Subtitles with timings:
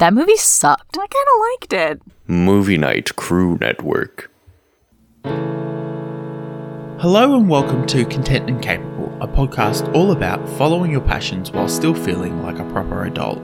[0.00, 0.96] That movie sucked.
[0.96, 2.02] I kind of liked it.
[2.26, 4.30] Movie Night Crew Network.
[7.02, 11.68] Hello and welcome to Content and Capable, a podcast all about following your passions while
[11.68, 13.42] still feeling like a proper adult.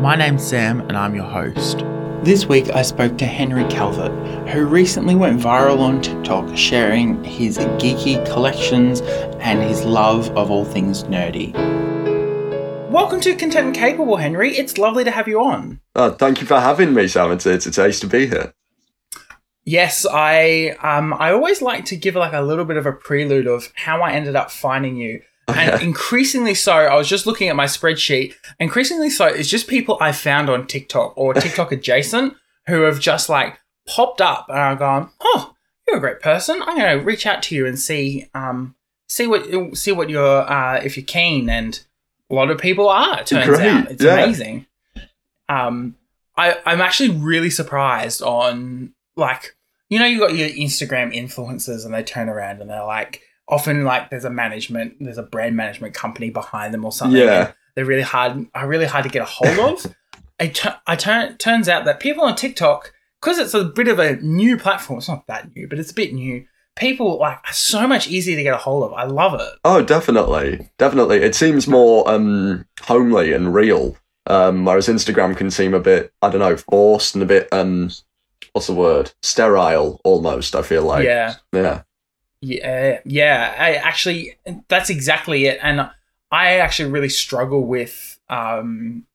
[0.00, 1.84] My name's Sam and I'm your host.
[2.24, 4.10] This week I spoke to Henry Calvert,
[4.48, 9.02] who recently went viral on TikTok sharing his geeky collections
[9.38, 11.52] and his love of all things nerdy.
[12.92, 14.54] Welcome to Content and Capable, Henry.
[14.54, 15.80] It's lovely to have you on.
[15.94, 17.32] Oh, thank you for having me, Sam.
[17.32, 18.52] It's, it's a taste to be here.
[19.64, 23.46] Yes, I um I always like to give like a little bit of a prelude
[23.46, 25.22] of how I ended up finding you.
[25.48, 28.34] And increasingly so, I was just looking at my spreadsheet.
[28.60, 32.34] Increasingly so, it's just people I found on TikTok or TikTok adjacent
[32.66, 35.54] who have just like popped up and I've gone, Oh,
[35.88, 36.60] you're a great person.
[36.60, 38.74] I'm gonna reach out to you and see um
[39.08, 41.82] see what see what you're uh if you're keen and
[42.32, 43.90] a lot of people are, it turns Great, out.
[43.90, 44.14] It's yeah.
[44.14, 44.66] amazing.
[45.48, 45.96] Um
[46.36, 49.54] I, I'm actually really surprised on like
[49.90, 53.84] you know you got your Instagram influencers and they turn around and they're like often
[53.84, 57.20] like there's a management there's a brand management company behind them or something.
[57.20, 57.52] Yeah.
[57.74, 59.94] They're really hard are really hard to get a hold of.
[60.40, 64.16] it I turn turns out that people on TikTok because it's a bit of a
[64.16, 64.98] new platform.
[64.98, 66.46] It's not that new, but it's a bit new.
[66.76, 68.92] People like are so much easier to get a hold of.
[68.94, 69.52] I love it.
[69.64, 70.70] Oh, definitely.
[70.78, 71.18] Definitely.
[71.18, 73.96] It seems more um, homely and real.
[74.26, 77.90] Um, whereas Instagram can seem a bit, I don't know, forced and a bit, um,
[78.52, 79.12] what's the word?
[79.22, 81.04] Sterile almost, I feel like.
[81.04, 81.34] yeah.
[81.52, 81.82] Yeah.
[82.40, 83.54] Yeah, yeah.
[83.56, 84.36] I actually,
[84.68, 85.58] that's exactly it.
[85.62, 85.90] And
[86.32, 89.06] I actually really struggle with um,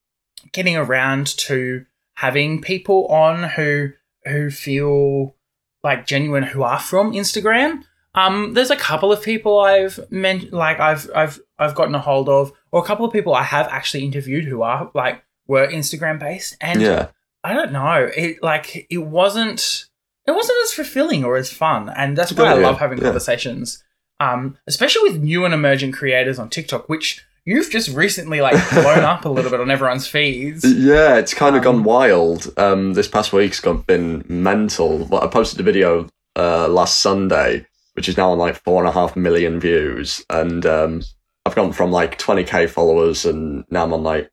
[0.54, 1.86] getting around to
[2.16, 3.92] having people on who
[4.26, 5.36] who feel
[5.84, 7.84] like genuine, who are from Instagram.
[8.16, 12.30] Um, there's a couple of people I've meant like I've I've I've gotten a hold
[12.30, 16.20] of, or a couple of people I have actually interviewed who are like were Instagram
[16.20, 17.10] based, and Yeah.
[17.44, 18.10] I don't know.
[18.16, 19.86] It like it wasn't
[20.26, 23.06] it wasn't as fulfilling or as fun, and that's why I love having yeah.
[23.06, 23.84] conversations,
[24.20, 29.06] um, especially with new and emerging creators on TikTok, which you've just recently like blown
[29.06, 30.64] up a little bit on everyone's feeds.
[30.78, 32.54] Yeah, it's kind of Um, gone wild.
[32.58, 35.06] Um, this past week's gone, been mental.
[35.06, 38.90] But I posted a video uh, last Sunday, which is now on like four and
[38.90, 41.02] a half million views, and um,
[41.46, 44.30] I've gone from like 20k followers, and now I'm on like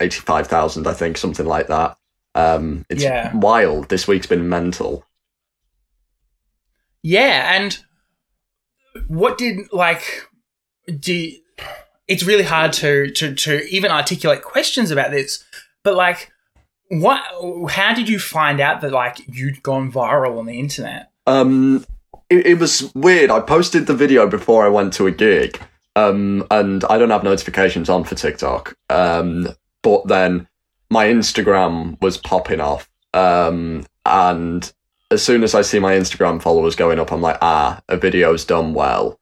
[0.00, 1.96] 85,000, I think, something like that.
[2.34, 3.30] Um, it's Yeah.
[3.36, 3.90] wild.
[3.90, 5.04] This week's been mental.
[7.02, 7.78] Yeah, and
[9.08, 10.26] what did like
[10.98, 11.30] do?
[12.08, 15.44] It's really hard to to to even articulate questions about this,
[15.82, 16.32] but like,
[16.88, 17.22] what?
[17.70, 21.10] How did you find out that like you'd gone viral on the internet?
[21.26, 21.84] Um,
[22.28, 23.30] it, it was weird.
[23.30, 25.60] I posted the video before I went to a gig,
[25.96, 28.76] um, and I don't have notifications on for TikTok.
[28.90, 29.48] Um,
[29.82, 30.48] but then
[30.90, 34.72] my Instagram was popping off, um, and
[35.12, 38.44] as soon as I see my Instagram followers going up, I'm like, ah, a video's
[38.44, 39.20] done well.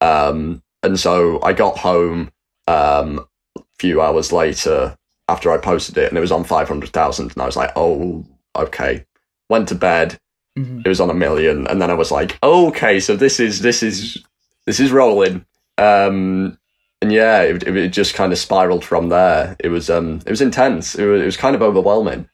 [0.00, 2.30] Um, and so I got home
[2.68, 3.26] um,
[3.58, 4.96] a few hours later
[5.28, 7.72] after I posted it, and it was on five hundred thousand, and I was like,
[7.76, 8.24] oh,
[8.56, 9.04] okay.
[9.48, 10.18] Went to bed
[10.56, 10.86] Mhm.
[10.86, 13.82] it was on a million and then i was like okay so this is this
[13.82, 14.22] is
[14.66, 15.44] this is rolling
[15.78, 16.56] um
[17.02, 20.40] and yeah it, it, just kind of spiraled from there it was um it was
[20.40, 22.28] intense it was, it was kind of overwhelming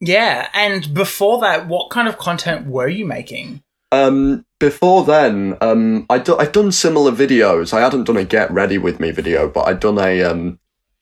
[0.00, 3.62] Yeah, and before that, what kind of content were you making?
[3.92, 7.74] um before then um i do, i'd done similar videos.
[7.74, 10.58] I hadn't done a get ready with me video but i'd done a um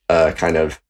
[0.09, 0.81] uh kind of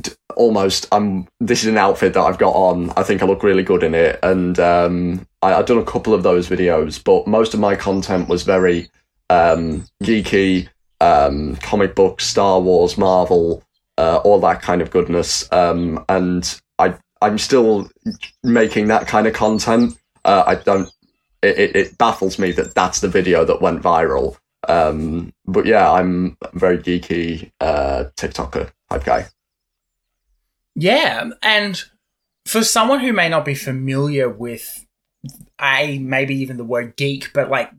[0.00, 2.90] d- almost i'm this is an outfit that i've got on.
[2.96, 4.18] I think i look really good in it.
[4.22, 8.30] And um I, i've done a couple of those videos but most of my content
[8.30, 8.88] was very
[9.28, 10.70] um geeky
[11.02, 13.62] um comic books star wars marvel
[13.98, 15.46] uh, all that kind of goodness.
[15.52, 17.90] Um and i i'm still
[18.42, 19.98] making that kind of content.
[20.24, 20.90] Uh, i don't
[21.42, 24.36] it, it, baffles me that that's the video that went viral
[24.68, 29.26] um but yeah i'm a very geeky uh tiktoker type guy
[30.78, 31.82] Yeah, and
[32.46, 34.86] for someone who may not be familiar with
[35.60, 37.72] a maybe even the word geek, but like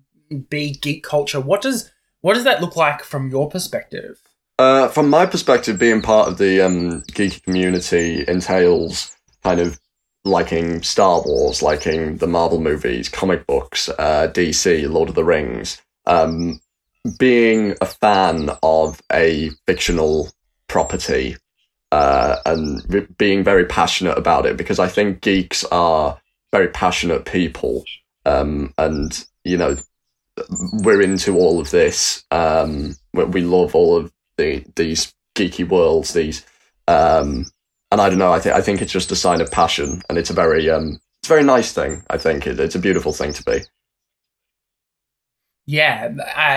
[0.49, 1.89] B geek culture, what does
[2.19, 4.21] what does that look like from your perspective?
[4.57, 9.79] Uh, from my perspective, being part of the um, geeky community entails kind of
[10.25, 15.81] liking Star Wars, liking the Marvel movies, comic books, uh, DC, Lord of the Rings,
[16.05, 16.61] um,
[17.19, 20.29] being a fan of a fictional
[20.67, 21.37] property,
[21.91, 26.19] uh, and being very passionate about it because I think geeks are
[26.51, 27.85] very passionate people,
[28.25, 29.77] um, and you know
[30.83, 32.23] we're into all of this.
[32.31, 36.45] Um, we- we love all of the these geeky worlds, these
[36.87, 37.45] Um,
[37.91, 38.31] and I don't know.
[38.31, 40.99] I think I think it's just a sign of passion, and it's a very um,
[41.21, 42.03] it's a very nice thing.
[42.09, 43.59] I think it, it's a beautiful thing to be.
[45.65, 46.11] Yeah,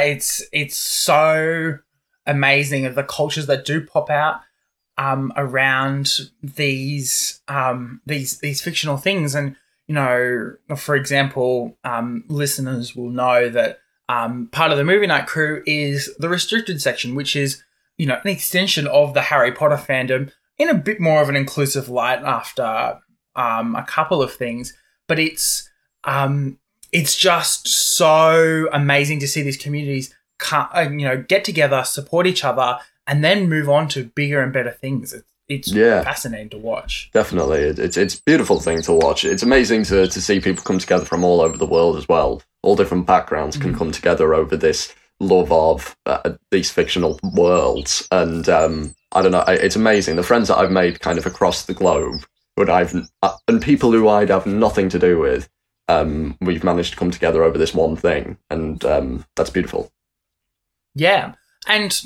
[0.04, 1.78] it's it's so
[2.26, 4.40] amazing of the cultures that do pop out
[4.98, 9.56] um, around these um, these these fictional things, and
[9.88, 15.26] you know, for example, um, listeners will know that um, part of the movie night
[15.26, 17.62] crew is the restricted section, which is
[17.96, 21.36] you know an extension of the Harry Potter fandom in a bit more of an
[21.36, 23.00] inclusive light after
[23.34, 24.74] um, a couple of things,
[25.08, 25.68] but it's
[26.04, 26.58] um,
[26.92, 30.14] it's just so amazing to see these communities,
[30.52, 34.52] uh, you know, get together, support each other, and then move on to bigger and
[34.52, 35.12] better things.
[35.12, 36.02] It's, it's yeah.
[36.02, 37.10] fascinating to watch.
[37.12, 39.24] Definitely, it's it's a beautiful thing to watch.
[39.24, 42.42] It's amazing to to see people come together from all over the world as well.
[42.62, 43.70] All different backgrounds mm-hmm.
[43.70, 49.32] can come together over this love of uh, these fictional worlds, and um, I don't
[49.32, 50.16] know, it's amazing.
[50.16, 52.24] The friends that I've made kind of across the globe,
[52.56, 55.48] but I've uh, and people who I'd have nothing to do with,
[55.88, 59.90] um, we've managed to come together over this one thing, and um, that's beautiful.
[60.94, 61.34] Yeah,
[61.66, 62.00] and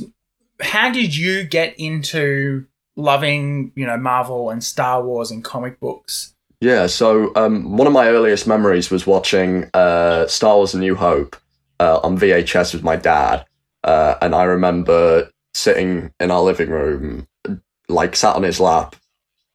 [0.61, 2.67] how did you get into
[2.97, 6.35] loving, you know, Marvel and Star Wars and comic books?
[6.61, 10.94] Yeah, so um, one of my earliest memories was watching uh, Star Wars: A New
[10.94, 11.37] Hope
[11.79, 13.44] uh, on VHS with my dad,
[13.85, 17.26] uh, and I remember sitting in our living room,
[17.88, 18.97] like sat on his lap,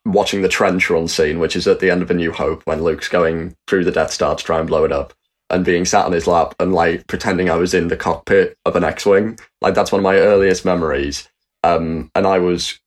[0.06, 2.84] watching the trench run scene, which is at the end of A New Hope when
[2.84, 5.14] Luke's going through the Death Star to try and blow it up,
[5.50, 8.76] and being sat on his lap and like pretending I was in the cockpit of
[8.76, 9.40] an X-wing.
[9.62, 11.30] Like that's one of my earliest memories.
[11.64, 12.80] Um, and I was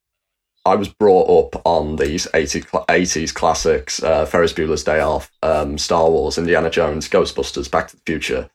[0.66, 5.76] I was brought up on these 80, 80s classics, uh, Ferris Bueller's Day Off, um,
[5.76, 8.48] Star Wars, Indiana Jones, Ghostbusters, Back to the Future.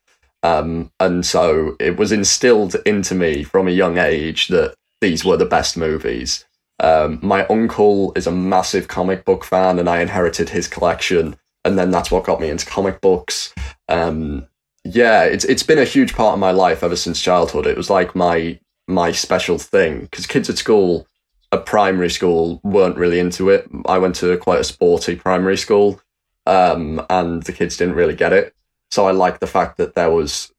[0.44, 5.38] Um, and so it was instilled into me from a young age that these were
[5.38, 6.46] the best movies.
[6.80, 11.78] Um, my uncle is a massive comic book fan, and I inherited his collection, and
[11.78, 13.54] then that's what got me into comic books.
[13.90, 14.48] Um,
[14.86, 17.68] yeah, it's it's been a huge part of my life ever since childhood.
[17.68, 21.06] It was like my my special thing because kids at school,
[21.52, 23.70] at primary school, weren't really into it.
[23.86, 26.02] I went to quite a sporty primary school,
[26.46, 28.56] um, and the kids didn't really get it.
[28.92, 30.52] So I like the fact that there was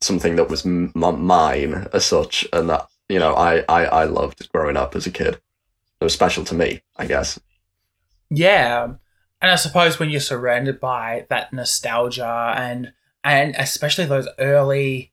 [0.00, 4.50] something that was m- mine as such, and that you know I, I I loved
[4.52, 5.40] growing up as a kid.
[6.00, 7.38] It was special to me, I guess.
[8.30, 8.94] Yeah,
[9.42, 12.92] and I suppose when you're surrounded by that nostalgia and
[13.24, 15.12] and especially those early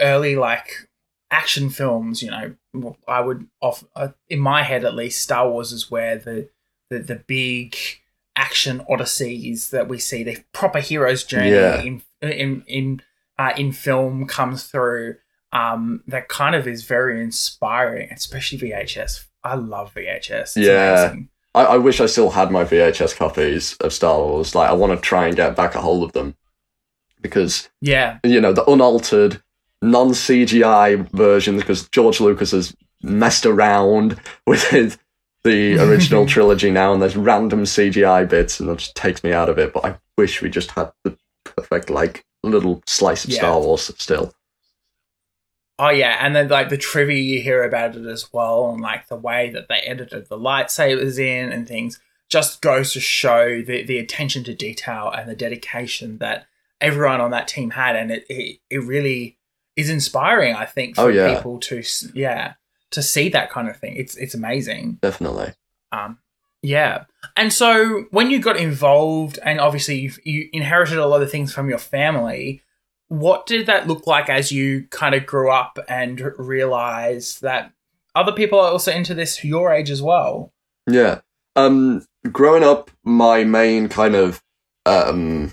[0.00, 0.88] early like
[1.30, 5.72] action films, you know, I would off uh, in my head at least, Star Wars
[5.72, 6.48] is where the
[6.90, 7.76] the, the big
[8.36, 11.80] action odysseys that we see, the proper hero's journey yeah.
[11.80, 13.02] in in in
[13.38, 15.16] uh, in film comes through.
[15.52, 19.26] Um, that kind of is very inspiring, especially VHS.
[19.44, 20.56] I love VHS.
[20.56, 21.14] It's yeah.
[21.54, 24.56] I, I, wish I still had my VHS copies of Star Wars.
[24.56, 26.34] Like, I want to try and get back a hold of them
[27.22, 29.40] because, yeah, you know, the unaltered,
[29.80, 34.98] non CGI versions because George Lucas has messed around with his
[35.44, 39.48] the original trilogy now, and there's random CGI bits, and it just takes me out
[39.48, 39.72] of it.
[39.72, 43.38] But I wish we just had the perfect like little slice of yeah.
[43.38, 44.34] Star Wars still.
[45.78, 49.08] Oh yeah, and then like the trivia you hear about it as well, and like
[49.08, 53.82] the way that they edited the lightsabers in and things, just goes to show the
[53.82, 56.46] the attention to detail and the dedication that
[56.80, 59.36] everyone on that team had, and it it, it really
[59.76, 60.54] is inspiring.
[60.54, 61.34] I think oh, for oh, yeah.
[61.34, 61.82] people to
[62.14, 62.54] yeah
[62.94, 63.96] to see that kind of thing.
[63.96, 64.98] It's it's amazing.
[65.02, 65.52] Definitely.
[65.92, 66.18] Um,
[66.62, 67.04] yeah.
[67.36, 71.52] And so when you got involved, and obviously you you inherited a lot of things
[71.52, 72.62] from your family,
[73.08, 77.72] what did that look like as you kind of grew up and realized that
[78.14, 80.52] other people are also into this your age as well?
[80.88, 81.20] Yeah.
[81.56, 84.42] Um, growing up, my main kind of
[84.86, 85.52] um,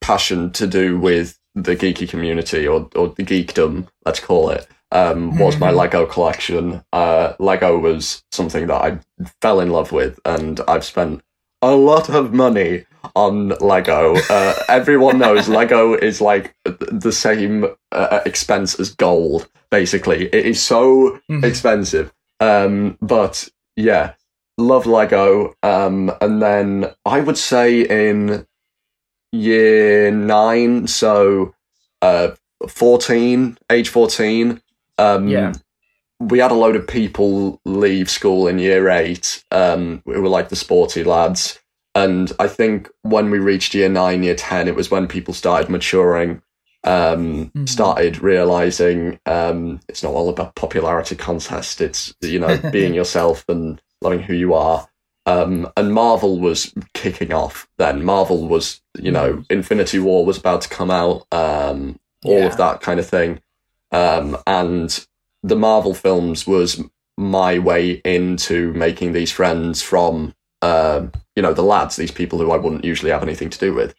[0.00, 5.38] passion to do with the geeky community or, or the geekdom, let's call it, um,
[5.38, 5.78] was my mm-hmm.
[5.78, 6.84] Lego collection.
[6.92, 8.98] Uh, Lego was something that I
[9.40, 11.22] fell in love with, and I've spent
[11.62, 14.16] a lot of money on Lego.
[14.30, 20.26] Uh, everyone knows Lego is like the same uh, expense as gold, basically.
[20.26, 21.44] It is so mm-hmm.
[21.44, 22.12] expensive.
[22.40, 24.14] Um, but yeah,
[24.58, 25.54] love Lego.
[25.62, 28.46] Um, and then I would say in
[29.32, 31.54] year nine, so
[32.02, 32.32] uh,
[32.68, 34.60] 14, age 14,
[35.00, 35.52] um, yeah.
[36.20, 40.50] We had a load of people leave school in year eight um, who were like
[40.50, 41.58] the sporty lads.
[41.94, 45.70] And I think when we reached year nine, year 10, it was when people started
[45.70, 46.42] maturing
[46.84, 47.68] um, Mhm.
[47.68, 51.80] started realizing um, it's not all about popularity contest.
[51.80, 54.88] It's you know being yourself and loving who you are.
[55.26, 58.02] Um, and Marvel was kicking off then.
[58.04, 61.26] Marvel was you know Infinity War was about to come out.
[61.32, 62.46] Um, all Yeah.
[62.46, 63.40] of that kind of thing.
[63.92, 65.06] Um, and
[65.42, 66.82] the Marvel films was
[67.16, 72.50] my way into making these friends from um, you know the lads, these people who
[72.50, 73.94] I wouldn't usually have anything to do with.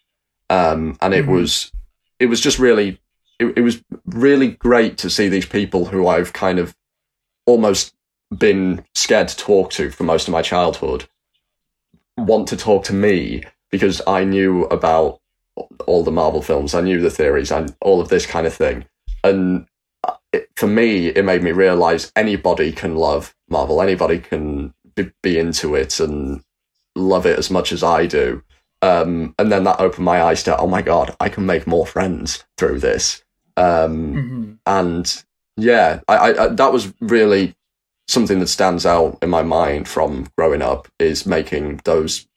[0.49, 1.29] Um, and it Mhm.
[1.31, 1.71] was
[2.19, 2.99] it was just really
[3.39, 6.75] it, it was really great to see these people who I've kind of
[7.47, 7.93] almost
[8.35, 11.05] been scared to talk to for most of my childhood
[12.17, 15.19] want to talk to me because I knew about
[15.87, 18.85] all the Marvel films, I knew the theories and all of this kind of thing.
[19.23, 19.65] And uh,
[20.33, 25.37] it, for me, it made me realize anybody can love Marvel, anybody can be, be
[25.37, 26.43] into it and
[26.95, 28.43] love it as much as I do.
[28.81, 31.85] Um, and then that opened my eyes to, oh my god, I can make more
[31.85, 33.23] friends through this.
[33.57, 34.57] Um, Mhm.
[34.65, 35.23] and
[35.57, 37.55] yeah, I, I that was really
[38.07, 42.27] something that stands out in my mind from growing up is making those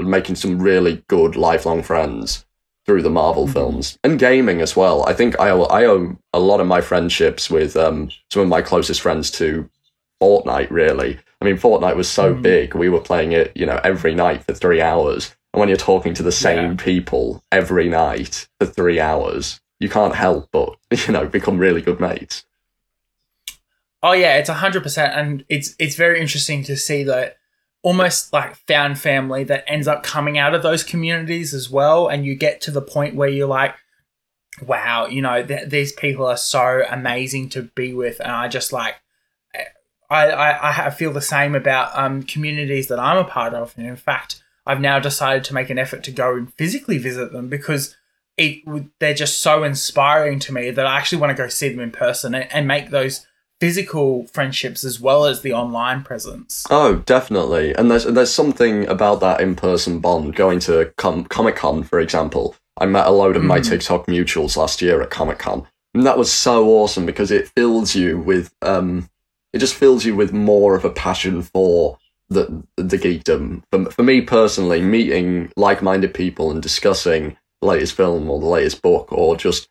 [0.00, 2.46] making some really good lifelong friends
[2.88, 3.52] through the Marvel Mhm.
[3.52, 5.04] films and gaming as well.
[5.06, 8.48] I think I owe, I owe a lot of my friendships with um, some of
[8.48, 9.68] my closest friends to
[10.22, 10.70] Fortnite.
[10.70, 12.40] Really, I mean, Fortnite was so Mhm.
[12.42, 12.74] big.
[12.74, 15.36] We were playing it, you know, every night for three hours.
[15.52, 20.14] And when you're talking to the same people every night for three hours, you can't
[20.14, 20.76] help but
[21.06, 22.46] you know become really good mates.
[24.02, 27.36] Oh yeah, it's hundred percent, and it's it's very interesting to see that
[27.88, 32.26] almost like found family that ends up coming out of those communities as well, and
[32.26, 33.74] you get to the point where you're like,
[34.66, 38.74] wow, you know, th- these people are so amazing to be with, and I just
[38.74, 38.96] like,
[40.10, 43.86] I I, I feel the same about um communities that I'm a part of, and
[43.86, 47.48] in fact, I've now decided to make an effort to go and physically visit them
[47.48, 47.96] because.
[48.40, 48.62] It,
[49.00, 51.90] they're just so inspiring to me that I actually want to go see them in
[51.90, 53.26] person and, and make those
[53.60, 56.64] physical friendships as well as the online presence.
[56.70, 57.74] Oh, definitely.
[57.74, 60.36] And there's there's something about that in person bond.
[60.36, 63.68] Going to com- Comic Con, for example, I met a load of my Mhm.
[63.68, 67.94] TikTok mutuals last year at Comic Con, and that was so awesome because it fills
[67.94, 69.08] you with um,
[69.52, 71.98] it just fills you with more of a passion for
[72.28, 73.62] the the geekdom.
[73.72, 78.46] For, for me personally, meeting like minded people and discussing the latest film or the
[78.46, 79.68] latest book or just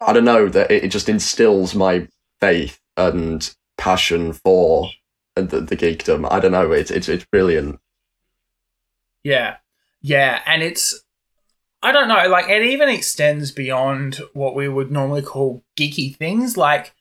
[0.00, 2.06] I don't know that it, it just instills my
[2.40, 4.90] faith and passion for
[5.34, 6.28] the, the geekdom.
[6.30, 6.72] I don't know.
[6.72, 7.80] It's it's it's brilliant.
[9.24, 9.56] Yeah.
[10.02, 10.42] Yeah.
[10.44, 11.02] And it's,
[11.82, 16.56] I don't know, like it even extends beyond what we would normally call geeky things.
[16.56, 16.92] Like,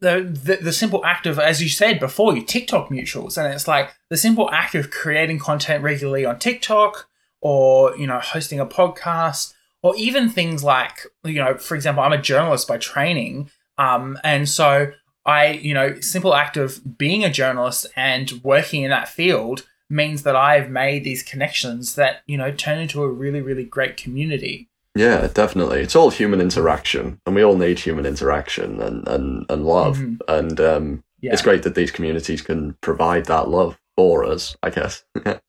[0.00, 3.68] the, the, the simple act of, as you said before, you TikTok mutuals, and it's
[3.68, 7.08] like the simple act of creating content regularly on TikTok,
[7.40, 12.12] or you know, hosting a podcast, or even things like, you know, for example, I'm
[12.12, 14.90] a journalist by training, um, and so
[15.24, 20.22] I, you know, simple act of being a journalist and working in that field means
[20.22, 24.68] that I've made these connections that you know turn into a really, really great community.
[24.94, 25.80] Yeah, definitely.
[25.80, 29.98] It's all human interaction, and we all need human interaction and and and love.
[29.98, 30.18] Mhm.
[30.28, 31.32] And um, Yeah.
[31.32, 34.56] it's great that these communities can provide that love for us.
[34.62, 35.04] I guess.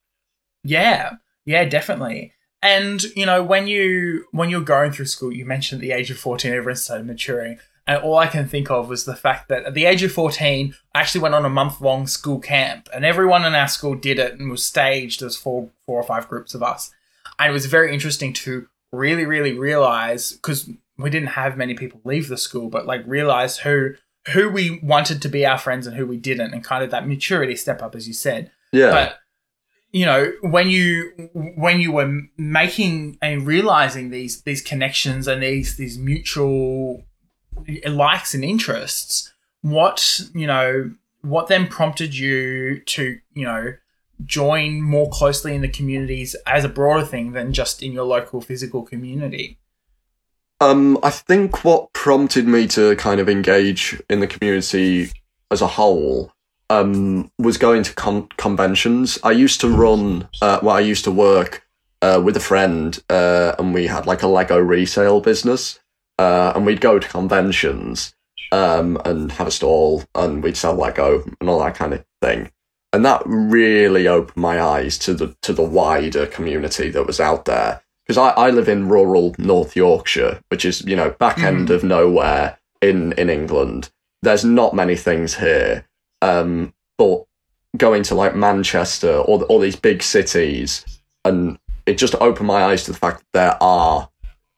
[0.62, 2.32] Yeah, yeah, definitely.
[2.62, 6.10] And you know, when you when you're going through school, you mentioned at the age
[6.10, 9.64] of fourteen, everyone started maturing, and all I can think of was the fact that
[9.64, 13.04] at the age of fourteen, I actually went on a month long school camp, and
[13.04, 15.22] everyone in our school did it and was staged.
[15.22, 16.90] as four four or five groups of us,
[17.38, 22.00] and it was very interesting to really, really realize because we didn't have many people
[22.04, 23.94] leave the school, but like realize who
[24.32, 27.06] who we wanted to be our friends and who we didn't, and kind of that
[27.06, 28.90] maturity step up, as you said Yeah.
[28.90, 29.18] but
[29.90, 31.12] you know when you
[31.56, 37.04] when you were making and realizing these these connections and these these mutual
[37.86, 39.32] likes and interests
[39.62, 40.90] what you know
[41.22, 43.74] what then prompted you to you know
[44.24, 48.40] join more closely in the communities as a broader thing than just in your local
[48.40, 49.58] physical community
[50.60, 55.10] Um, I think what prompted me to kind of engage in the community
[55.50, 56.32] as a whole
[56.70, 59.18] um, was going to con- conventions.
[59.22, 61.66] I used to run, uh, well, I used to work
[62.02, 65.80] uh, with a friend, uh, and we had like a Lego resale business,
[66.18, 68.14] uh, and we'd go to conventions
[68.52, 72.50] um, and have a stall, and we'd sell Lego and all that kind of thing.
[72.92, 77.44] And that really opened my eyes to the to the wider community that was out
[77.44, 81.70] there because I, I live in rural North Yorkshire, which is you know back end
[81.70, 83.90] of nowhere in in England.
[84.22, 85.86] There's not many things here,
[86.22, 87.24] um, but
[87.76, 90.84] going to like Manchester or all these big cities,
[91.24, 94.08] and it just opened my eyes to the fact that there are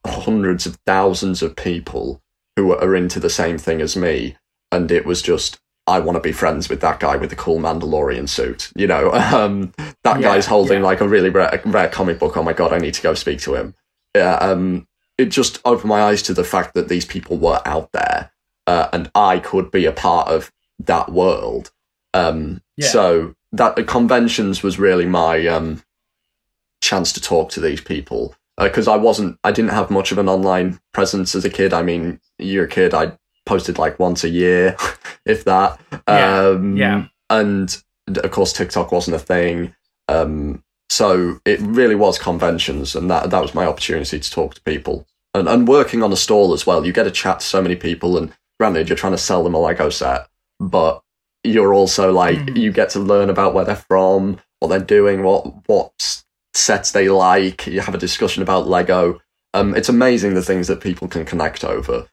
[0.07, 2.23] hundreds of thousands of people
[2.57, 4.37] who are into the same thing as me,
[4.73, 7.59] and it was just I want to be friends with that guy with the cool
[7.59, 8.73] Mandalorian suit.
[8.75, 9.73] You know, um,
[10.05, 10.85] that Yeah, guy's holding yeah.
[10.87, 12.37] like a really rare, rare comic book.
[12.37, 13.75] Oh my god, I need to go speak to him.
[14.15, 14.87] Yeah, um,
[15.19, 18.33] it just opened my eyes to the fact that these people were out there,
[18.67, 21.71] uh, and I could be a part of that world.
[22.15, 22.63] Um.
[22.91, 25.83] So that the conventions was really my um,
[26.83, 30.29] chance to talk to these people because I wasn't, I didn't have much of an
[30.29, 31.73] online presence as a kid.
[31.75, 32.95] I mean, you're a kid.
[32.95, 33.13] I
[33.45, 34.77] posted like once a year,
[35.27, 35.79] if that.
[36.09, 37.07] Yeah, Um, yeah.
[37.31, 37.77] And
[38.09, 39.75] of course, TikTok wasn't a thing.
[40.09, 44.63] Um, so it really was conventions, and that that was my opportunity to talk to
[44.63, 45.07] people.
[45.35, 47.75] And and working on a stall as well, you get to chat to so many
[47.77, 48.17] people.
[48.17, 50.29] And granted, you're trying to sell them a Lego set,
[50.61, 51.03] but
[51.43, 52.57] you're also like Mhm.
[52.57, 56.25] you get to learn about where they're from, what they're doing, what what s-
[56.57, 57.67] sets they like.
[57.67, 59.21] You have a discussion about Lego.
[59.55, 62.07] Um, it's amazing the things that people can connect over.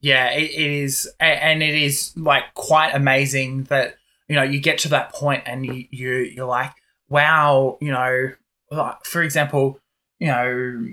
[0.00, 3.96] Yeah, it, it is, and it is like quite amazing that
[4.28, 6.72] you know you get to that point and you, you you're like,
[7.08, 8.32] wow, you know,
[8.70, 9.80] like for example,
[10.18, 10.86] you know,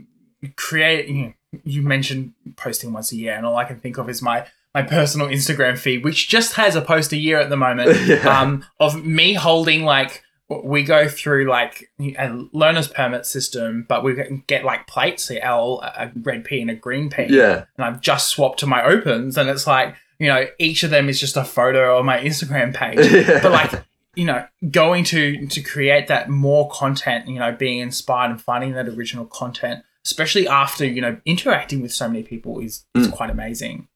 [0.55, 1.07] create.
[1.07, 1.33] You, know,
[1.65, 4.81] you mentioned posting once a year, and all I can think of is my my
[4.81, 7.97] personal Instagram feed, which just has a post a year at the moment.
[8.07, 8.39] Yeah.
[8.39, 10.23] um, of me holding like
[10.63, 15.79] we go through like a learner's permit system, but we get like plates, the L,
[15.83, 17.27] a red P, and a green P.
[17.29, 20.89] Yeah, And I've just swapped to my opens, and it's like you know each of
[20.91, 22.99] them is just a photo on my Instagram page.
[23.27, 23.39] Yeah.
[23.41, 23.71] But like
[24.15, 28.73] you know, going to to create that more content, you know, being inspired and finding
[28.73, 33.11] that original content, especially after you know interacting with so many people, is is Mm.
[33.13, 33.87] quite amazing.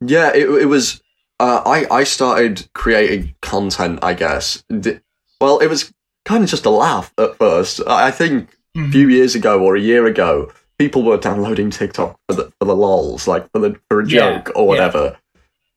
[0.00, 1.00] Yeah, it, it was.
[1.38, 3.98] Uh, I I started creating content.
[4.02, 4.62] I guess.
[4.68, 5.00] D-
[5.40, 5.92] Well, it was
[6.24, 7.80] kind of just a laugh at first.
[7.86, 8.92] I think a Mhm.
[8.92, 12.76] few years ago or a year ago, people were downloading TikTok for the for the
[12.76, 14.68] lols, like for the for a Yeah, joke or yeah.
[14.68, 15.16] whatever.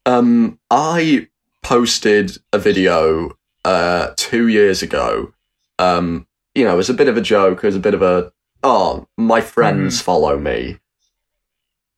[0.06, 1.28] Um, I
[1.64, 5.34] posted a video uh two years ago.
[5.80, 7.64] Um, you know, it was a bit of a joke.
[7.64, 8.32] It was a bit of a
[8.66, 10.04] oh, my friends Mm-hmm.
[10.06, 10.78] follow me.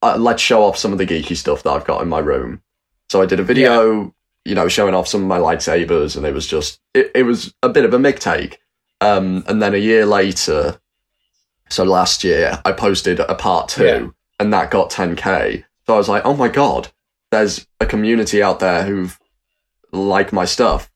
[0.01, 2.61] Uh, let's show off some of the geeky stuff that I've got in my room.
[3.09, 4.14] So I did a video,
[4.45, 7.53] you know, showing off some of my lightsabers, and it was just it, it was
[7.63, 8.59] a bit of a mick take.
[9.01, 10.79] Um, and then a year later,
[11.69, 14.07] so last year, I posted a part two, Yeah.
[14.39, 15.63] and that got 10k.
[15.85, 16.89] So I was like, oh my god,
[17.31, 19.09] there's a community out there who
[19.91, 20.89] like my stuff.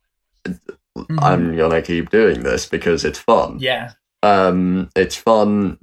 [0.46, 1.20] Mhm.
[1.22, 3.58] I'm gonna keep doing this because it's fun.
[3.60, 3.92] yeah,
[4.24, 5.78] Um, it's fun.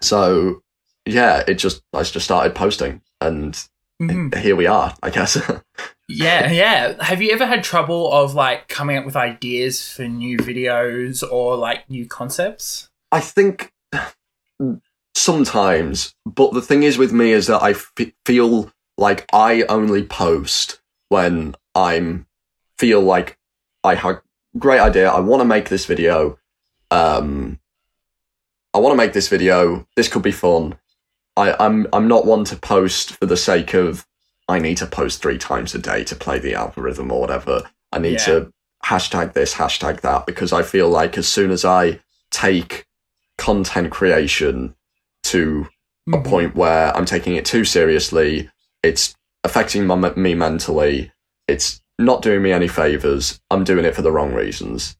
[0.00, 0.62] So
[1.06, 3.60] yeah, it just I just started posting, and
[4.10, 4.34] Mhm.
[4.40, 4.94] here we are.
[5.02, 5.36] I guess.
[6.08, 7.02] yeah, yeah.
[7.02, 11.56] Have you ever had trouble of like coming up with ideas for new videos or
[11.56, 12.90] like new concepts?
[13.10, 13.72] I think
[15.14, 17.92] sometimes, but the thing is with me is that I f-
[18.26, 22.26] feel like I only post when I'm
[22.78, 23.38] feel like
[23.84, 24.22] I have
[24.58, 25.08] great idea.
[25.10, 26.38] I want to make this video.
[26.90, 27.58] Um,
[28.74, 29.86] I want to make this video.
[29.96, 30.78] This could be fun.
[31.36, 34.06] I, I'm I'm not one to post for the sake of
[34.48, 37.62] I need to post three times a day to play the algorithm or whatever.
[37.92, 38.26] I need Yeah.
[38.26, 38.52] to
[38.84, 42.86] hashtag this, hashtag that, because I feel like as soon as I take
[43.38, 44.74] content creation
[45.24, 45.68] to
[46.12, 46.24] a Mhm.
[46.26, 48.50] point where I'm taking it too seriously,
[48.82, 49.14] it's
[49.44, 51.12] affecting my, me mentally.
[51.46, 53.40] It's not doing me any favors.
[53.50, 54.96] I'm doing it for the wrong reasons.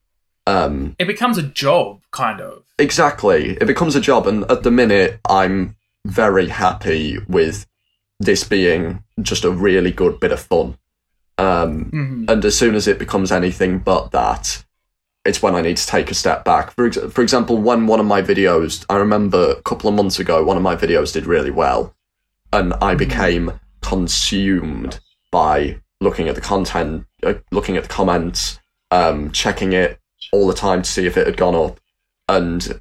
[0.46, 2.62] Um, It becomes a job, kind of.
[2.78, 3.56] exactly.
[3.60, 7.66] It becomes a job, and at the minute, I'm very happy with
[8.20, 10.76] this being just a really good bit of fun.
[11.38, 12.30] Um, Mhm.
[12.30, 14.64] and as soon as it becomes anything but that,
[15.24, 16.72] it's when I need to take a step back.
[16.72, 20.18] For ex- for example, when one of my videos, I remember a couple of months
[20.18, 21.94] ago, one of my videos did really well,
[22.52, 28.58] and I became consumed by looking at the content, uh, looking at the comments,
[28.90, 29.98] um, checking it
[30.32, 31.78] all the time to see if it had gone up,
[32.28, 32.80] and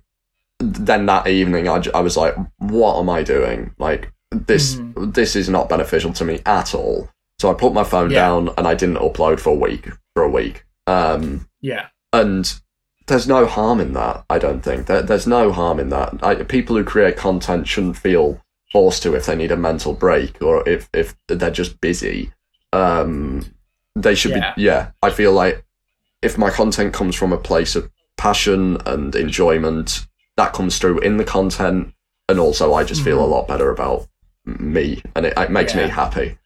[0.62, 3.74] then that evening, I was like, "What am I doing?
[3.78, 8.12] Like this, this is not beneficial to me at all." So I put my phone
[8.12, 8.20] Yeah.
[8.22, 9.90] down and I didn't upload for a week.
[10.14, 11.88] For a week, um, Yeah.
[12.14, 12.54] and
[13.08, 14.24] there's no harm in that.
[14.30, 16.14] I don't think there, there's no harm in that.
[16.22, 20.42] I, people who create content shouldn't feel forced to if they need a mental break
[20.42, 22.32] or if if they're just busy.
[22.74, 23.46] Um,
[23.96, 24.54] they should Yeah.
[24.56, 24.62] be.
[24.64, 25.64] Yeah, I feel like
[26.22, 30.06] if my content comes from a place of passion and enjoyment,
[30.38, 31.94] that comes through in the content,
[32.30, 33.32] and also I just feel a Mhm.
[33.32, 34.08] lot better about
[34.46, 35.84] me, and it, it makes Yeah.
[35.86, 36.38] me happy.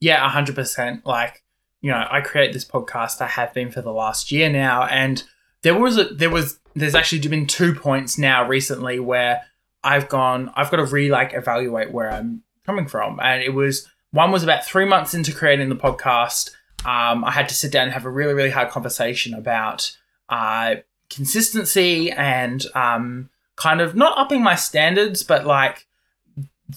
[0.00, 1.06] Yeah, hundred percent.
[1.06, 1.42] Like,
[1.80, 3.20] you know, I create this podcast.
[3.20, 5.22] I have been for the last year now, and
[5.62, 9.42] there was a there was there's actually been two points now recently where
[9.82, 13.18] I've gone, I've got to re like evaluate where I'm coming from.
[13.22, 16.50] And it was one was about three months into creating the podcast.
[16.84, 19.96] Um, I had to sit down and have a really, really hard conversation about
[20.28, 20.76] uh,
[21.10, 25.86] consistency and um, kind of not upping my standards, but like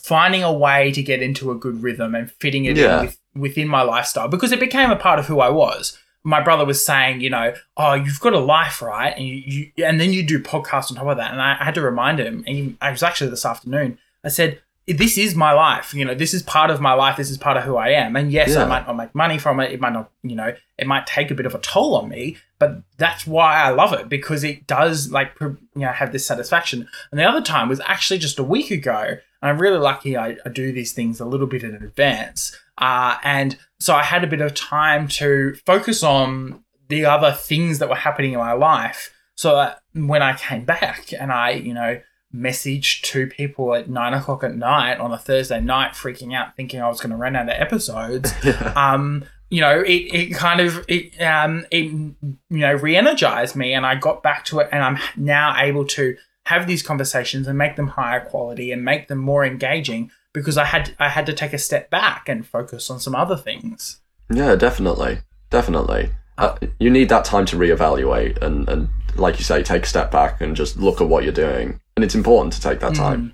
[0.02, 3.00] finding a way to get into a good rhythm and fitting it Yeah.
[3.00, 5.98] in with, within my lifestyle because it became a part of who I was.
[6.24, 9.16] My brother was saying, you know, oh, you've got a life, right?
[9.16, 11.32] And you, you and then you do podcasts on top of that.
[11.32, 12.44] And I, I had to remind him.
[12.46, 13.98] And he, I was actually this afternoon.
[14.24, 14.62] I said,
[14.98, 15.94] this is my life.
[15.94, 17.18] You know, this is part of my life.
[17.18, 18.16] This is part of who I am.
[18.16, 19.72] And yes, I might not make money from it.
[19.72, 22.38] It might not, you know, it might take a bit of a toll on me.
[22.58, 26.88] But that's why I love it because it does like you know have this satisfaction.
[27.12, 29.18] And the other time was actually just a week ago.
[29.42, 32.58] And I'm really lucky I, I do these things a little bit in advance.
[32.78, 37.80] Uh, and so I had a bit of time to focus on the other things
[37.80, 39.14] that were happening in my life.
[39.36, 42.02] So that when I came back and I, you know,
[42.34, 46.82] messaged two people at nine o'clock at night on a Thursday night, freaking out, thinking
[46.82, 48.34] I was going to run out of episodes.
[48.76, 53.86] um, you know, it, it kind of it um it you know re-energized me, and
[53.86, 56.16] I got back to it, and I'm now able to
[56.46, 60.66] have these conversations and make them higher quality and make them more engaging because I
[60.66, 64.02] had I had to take a step back and focus on some other things.
[64.32, 66.12] Yeah, definitely, definitely.
[66.38, 70.12] Uh, you need that time to reevaluate and, and, like you say, take a step
[70.12, 71.80] back and just look at what you're doing.
[71.96, 73.34] And it's important to take that time.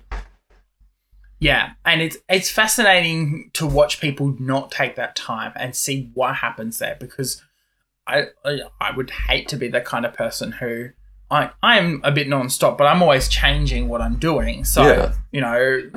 [1.38, 6.36] Yeah, and it's it's fascinating to watch people not take that time and see what
[6.36, 7.42] happens there because
[8.06, 10.90] I I, I would hate to be the kind of person who
[11.30, 14.64] I I'm a bit non-stop, but I'm always changing what I'm doing.
[14.64, 15.12] So Yeah.
[15.30, 15.90] you know,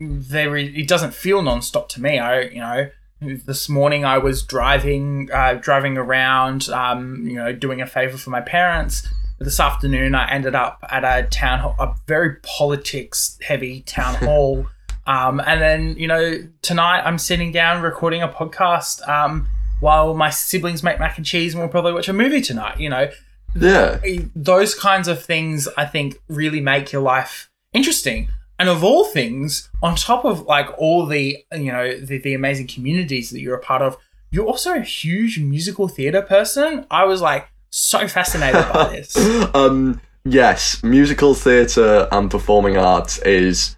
[0.00, 2.18] there is, it doesn't feel non-stop to me.
[2.18, 2.90] I you know.
[3.20, 8.28] This morning I was driving, uh, driving around, um, you know, doing a favor for
[8.28, 9.08] my parents.
[9.44, 14.66] This afternoon I ended up at a town hall, a very politics-heavy town hall,
[15.06, 19.46] um, and then you know tonight I'm sitting down recording a podcast um,
[19.80, 22.80] while my siblings make mac and cheese, and we'll probably watch a movie tonight.
[22.80, 23.10] You know,
[23.54, 24.00] Yeah,
[24.34, 28.30] those kinds of things I think really make your life interesting.
[28.58, 32.68] And of all things, on top of like all the you know the, the amazing
[32.68, 33.98] communities that you're a part of,
[34.30, 36.86] you're also a huge musical theater person.
[36.90, 39.16] I was like so fascinated by this.
[39.54, 43.76] um, yes, musical theatre and performing arts is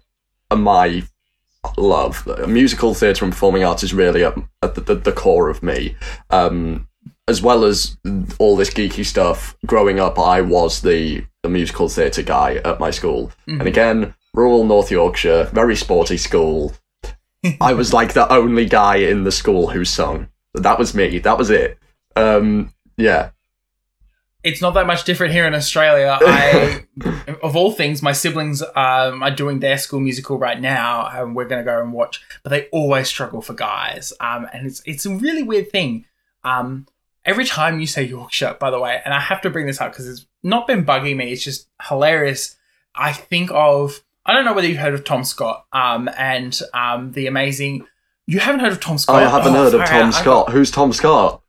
[0.53, 1.03] my
[1.77, 2.27] love.
[2.47, 5.95] Musical theatre and performing arts is really at, at the, the, the core of me.
[6.29, 6.87] Um,
[7.27, 7.97] as well as
[8.39, 12.91] all this geeky stuff, growing up, I was the, the musical theatre guy at my
[12.91, 13.31] school.
[13.47, 16.73] And again, rural North Yorkshire, very sporty school.
[17.59, 20.29] I was like the only guy in the school who sung.
[20.53, 21.19] That was me.
[21.19, 21.77] That was it.
[22.15, 23.31] Um, yeah.
[24.43, 26.17] It's not that much different here in Australia.
[26.21, 26.85] I,
[27.43, 31.47] of all things, my siblings um, are doing their school musical right now, and we're
[31.47, 32.21] going to go and watch.
[32.43, 36.05] But they always struggle for guys, um, and it's it's a really weird thing.
[36.43, 36.87] Um,
[37.25, 39.91] every time you say Yorkshire, by the way, and I have to bring this up
[39.91, 41.31] because it's not been bugging me.
[41.33, 42.55] It's just hilarious.
[42.95, 47.11] I think of I don't know whether you've heard of Tom Scott, um, and um,
[47.13, 47.85] the amazing.
[48.29, 49.23] You haven't heard of Tom Scott?
[49.23, 50.11] I haven't Oh, heard of Tom.
[50.11, 50.49] Scott.
[50.51, 51.41] Who's Tom Scott?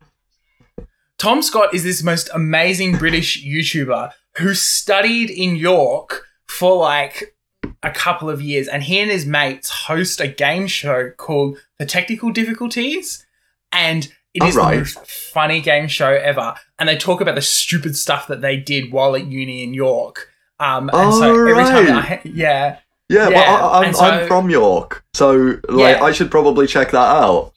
[1.19, 7.35] Tom Scott is this most amazing British YouTuber who studied in York for like
[7.83, 11.87] a couple of years, and he and his mates host a game show called The
[11.87, 13.27] Technical Difficulties,
[13.73, 14.75] and it is Alright.
[14.75, 16.55] the most funny game show ever.
[16.79, 20.29] And they talk about the stupid stuff that they did while at uni in York.
[20.61, 22.11] Um, and so every time, Alright.
[22.11, 22.79] I, yeah,
[23.09, 26.05] Yeah, Yeah, well, I, I'm, so- I'm from York, so like Yeah.
[26.05, 27.53] I should probably check that out.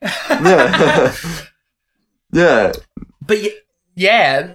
[0.30, 1.14] Yeah,
[2.32, 2.72] yeah.
[3.26, 3.38] but
[3.94, 4.54] yeah,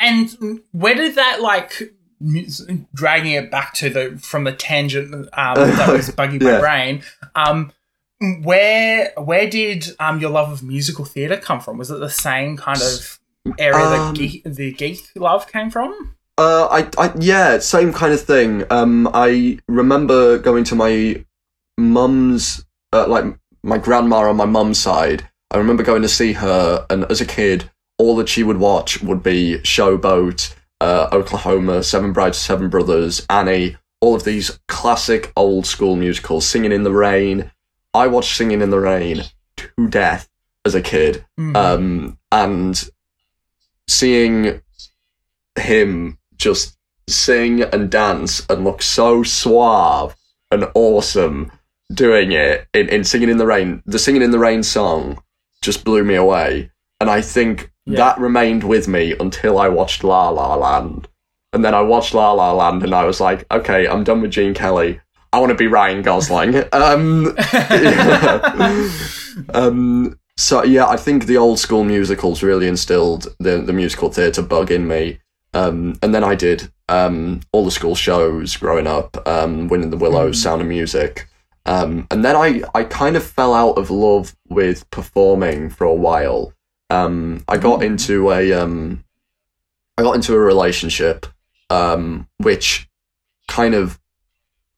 [0.00, 1.92] and- where did that like
[2.94, 7.02] dragging it back to the from the tangent um, that was bugging my brain?
[7.34, 7.72] Um,
[8.42, 11.76] where where did um your love of musical theatre come from?
[11.78, 13.18] Was it the same kind of
[13.58, 16.14] area Um, that geek, the geek love came from?
[16.38, 18.64] Uh, I, I, yeah, same kind of thing.
[18.70, 21.24] Um, I remember going to my
[21.78, 23.24] mum's, uh, like
[23.62, 25.28] my grandma on my mum's side.
[25.50, 29.02] I remember going to see her, and as a kid, all that she would watch
[29.02, 35.66] would be Showboat, uh, Oklahoma, Seven Brides, Seven Brothers, Annie, all of these classic old
[35.66, 36.46] school musicals.
[36.46, 37.50] Singing in the Rain.
[37.94, 39.22] I watched Singing in the Rain
[39.56, 40.28] to death
[40.64, 41.56] as a kid Mhm.
[41.56, 42.90] um, and
[43.88, 44.60] seeing
[45.58, 46.76] him just
[47.08, 50.14] sing and dance and look so suave
[50.50, 51.52] and awesome
[51.94, 55.22] doing it in, in singing in the rain the singing in the rain song
[55.62, 57.96] just blew me away and i think Yeah.
[57.96, 61.08] that remained with me until i watched la la land
[61.52, 64.30] and then I watched La La Land, and I was like, okay, I'm done with
[64.30, 65.00] Gene Kelly.
[65.32, 66.54] I want to be Ryan Gosling.
[66.72, 68.90] um, yeah.
[69.54, 74.42] um, so yeah, I think the old school musicals really instilled the the musical theatre
[74.42, 75.18] bug in me.
[75.54, 79.90] Um, and then I did um, all the school shows growing up, um, Wind in
[79.90, 81.26] the Willows, Sound of Music.
[81.66, 85.94] Um, and then I, I kind of fell out of love with performing for a
[85.94, 86.52] while.
[86.90, 89.04] Um, I got into a um,
[89.98, 91.26] I got into a relationship
[91.70, 92.88] um, which
[93.48, 93.98] kind of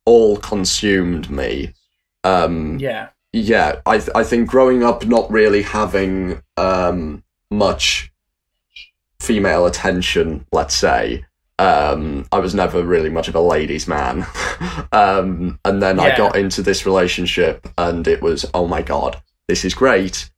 [0.07, 1.74] all consumed me.
[2.24, 3.09] Um, Yeah.
[3.33, 8.11] yeah, I th- I think growing up not really having um much
[9.20, 11.24] female attention, let's say,
[11.58, 14.26] um, I was never really much of a ladies' man.
[14.92, 19.64] um, and then I got into this relationship, and it was oh my god, this
[19.64, 20.30] is great.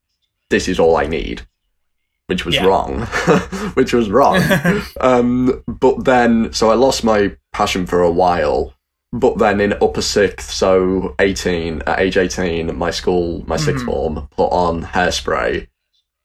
[0.48, 1.42] This is all I need,
[2.26, 2.64] which was Yeah.
[2.66, 3.02] wrong,
[3.74, 4.40] which was wrong.
[5.00, 8.74] um, but then, so I lost my passion for a while.
[9.12, 13.86] But then in upper sixth, so 18, at age 18, my school, my sixth Mhm.
[13.86, 15.66] form, put on Hairspray.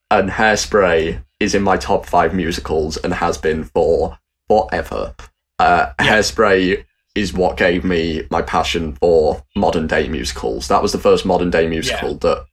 [0.08, 5.14] And Hairspray is in my top five musicals and has been for forever.
[5.58, 10.68] Uh, Hairspray is what gave me my passion for modern day musicals.
[10.68, 12.44] That was the first modern day musical that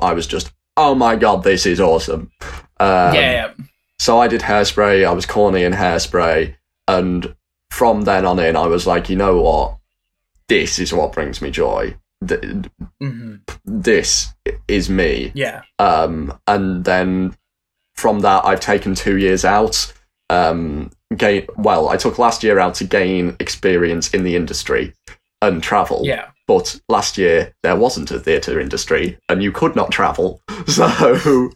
[0.00, 2.30] I was just, oh my god, this is awesome.
[2.80, 3.52] Um, yeah.
[3.98, 5.06] so I did hairspray.
[5.06, 6.54] I was corny in hairspray,
[6.86, 7.34] and
[7.70, 9.78] from then on in, I was like, you know what?
[10.48, 11.96] This is what brings me joy.
[12.26, 12.40] Th-
[13.00, 14.32] hmm This
[14.68, 15.32] is me.
[15.34, 15.62] Yeah.
[15.78, 17.36] Um, and then
[17.96, 19.92] from that, I've taken two years out.
[20.30, 24.94] Um, gain well, I took last year out to gain experience in the industry
[25.40, 26.02] and travel.
[26.04, 26.28] Yeah.
[26.46, 30.40] But last year there wasn't a theatre industry, and you could not travel.
[30.66, 30.84] So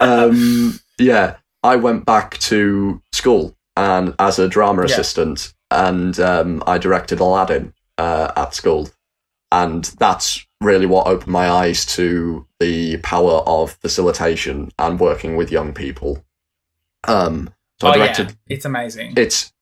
[0.00, 4.86] um, yeah, I went back to school and as a drama Yeah.
[4.94, 8.88] assistant, and um, I directed Aladdin uh, at school,
[9.52, 15.52] and that's really what opened my eyes to the power of facilitation and working with
[15.52, 16.24] young people.
[17.06, 18.54] Um, so I oh, directed yeah.
[18.56, 19.14] It's amazing.
[19.16, 19.52] it's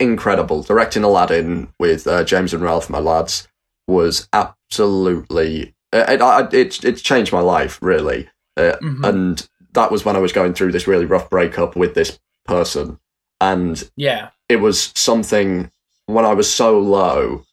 [0.00, 0.62] incredible.
[0.62, 3.48] Directing Aladdin with uh, James and Ralph, my lads,
[3.86, 6.20] was absolutely it.
[6.20, 9.08] It, it, it changed my life really, uh, Mhm.
[9.08, 12.98] and that was when I was going through this really rough breakup with this person,
[13.40, 14.30] and yeah.
[14.48, 15.70] it was something
[16.06, 17.44] when I was so low.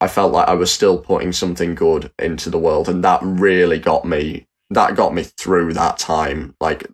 [0.00, 3.78] I felt like I was still putting something good into the world, and that really
[3.78, 4.46] got me.
[4.70, 6.54] That got me through that time.
[6.60, 6.86] Like,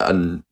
[0.00, 0.42] and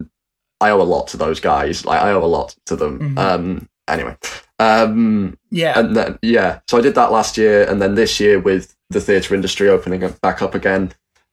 [0.61, 1.85] I owe a lot to those guys.
[1.85, 3.15] Like, I owe a lot to them.
[3.15, 3.19] Mhm.
[3.19, 3.69] Um.
[3.89, 4.17] Anyway.
[4.59, 5.37] Um.
[5.51, 5.79] Yeah.
[5.79, 9.01] And then yeah, so I did that last year, and then this year with the
[9.01, 10.93] theatre industry opening back up again,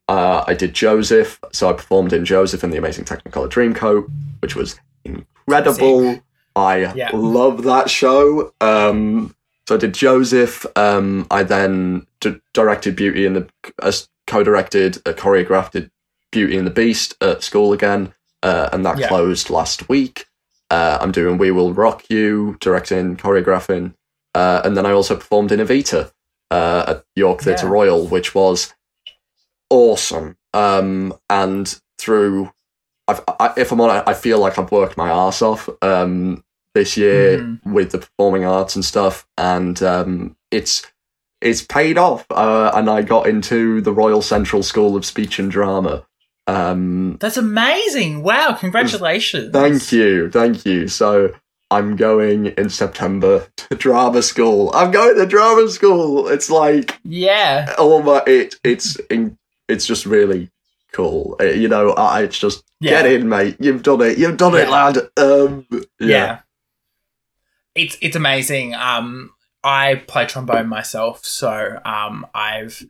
[0.10, 1.40] uh, I did Joseph.
[1.52, 4.10] So I performed in Joseph and the Amazing Technicolor Dreamcoat,
[4.42, 6.20] which was incredible.
[6.56, 7.10] I Yeah.
[7.14, 8.54] love that show.
[8.62, 9.36] Um,
[9.68, 10.66] so I did Joseph.
[10.76, 13.48] Um, I then d- directed Beauty and the
[13.82, 13.92] uh,
[14.28, 15.90] co-directed, uh, choreographed
[16.32, 19.08] Beauty and the Beast at school again, uh, and that Yeah.
[19.08, 20.28] closed last week.
[20.70, 23.94] Uh, I'm doing We Will Rock You, directing, choreographing,
[24.36, 26.12] uh, and then I also performed in Evita
[26.52, 27.72] uh, at York Theatre Yeah.
[27.72, 28.74] Royal, which was
[29.70, 30.38] awesome.
[30.54, 32.52] Um, and through,
[33.08, 36.44] I've, I, if I'm honest, I feel like I've worked my ass off um,
[36.76, 37.60] this year Mhm.
[37.74, 40.84] with the performing arts and stuff, and um, it's
[41.42, 42.26] it's paid off.
[42.32, 46.06] Uh, and I got into the Royal Central School of Speech and Drama.
[46.48, 48.24] Um, That's amazing.
[48.24, 48.54] Wow.
[48.60, 49.52] Congratulations.
[49.54, 50.88] Thank you, thank you.
[50.88, 51.34] So
[51.72, 54.70] I'm going in September to drama school.
[54.74, 56.28] I'm going to drama school.
[56.28, 57.74] It's like Yeah.
[57.78, 59.38] oh my, it it's in,
[59.70, 60.50] it's just really
[60.92, 61.36] cool.
[61.40, 63.02] Uh, you know, I, it's just Yeah.
[63.02, 63.56] get in, mate.
[63.60, 64.18] You've done it.
[64.18, 64.98] You've done it, lad.
[65.18, 65.80] Um, yeah.
[66.00, 66.40] yeah,
[67.76, 68.76] It's it's amazing.
[68.76, 69.32] Um
[69.64, 72.84] I play trombone myself, so um I've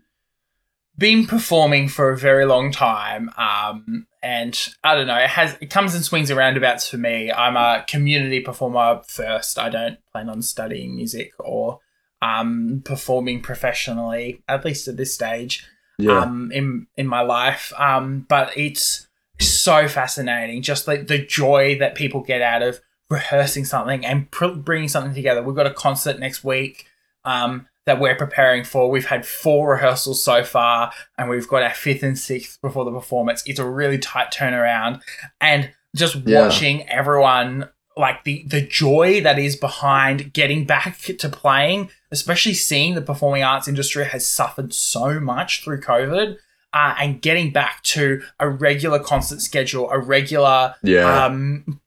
[0.97, 3.29] been performing for a very long time.
[3.37, 7.31] Um and I don't know, it has it comes in swings and roundabouts for me.
[7.31, 9.59] I'm a community performer first.
[9.59, 11.79] I don't plan on studying music or
[12.21, 15.65] um performing professionally, at least at this stage
[15.97, 17.73] yeah, um, in in my life.
[17.77, 19.07] Um, but it's
[19.39, 24.47] so fascinating, just like the joy that people get out of rehearsing something and pr-
[24.47, 25.43] bringing something together.
[25.43, 26.85] We've got a concert next week
[27.25, 28.89] um, that we're preparing for.
[28.89, 32.91] We've had four rehearsals so far, and we've got our fifth and sixth before the
[32.91, 33.43] performance.
[33.45, 35.01] It's a really tight turnaround,
[35.41, 36.41] and just Yeah.
[36.41, 42.95] watching everyone like the the joy that is behind getting back to playing, especially seeing
[42.95, 46.37] the performing arts industry has suffered so much through COVID,
[46.73, 51.79] uh, and getting back to a regular concert schedule, a regular yeah, um,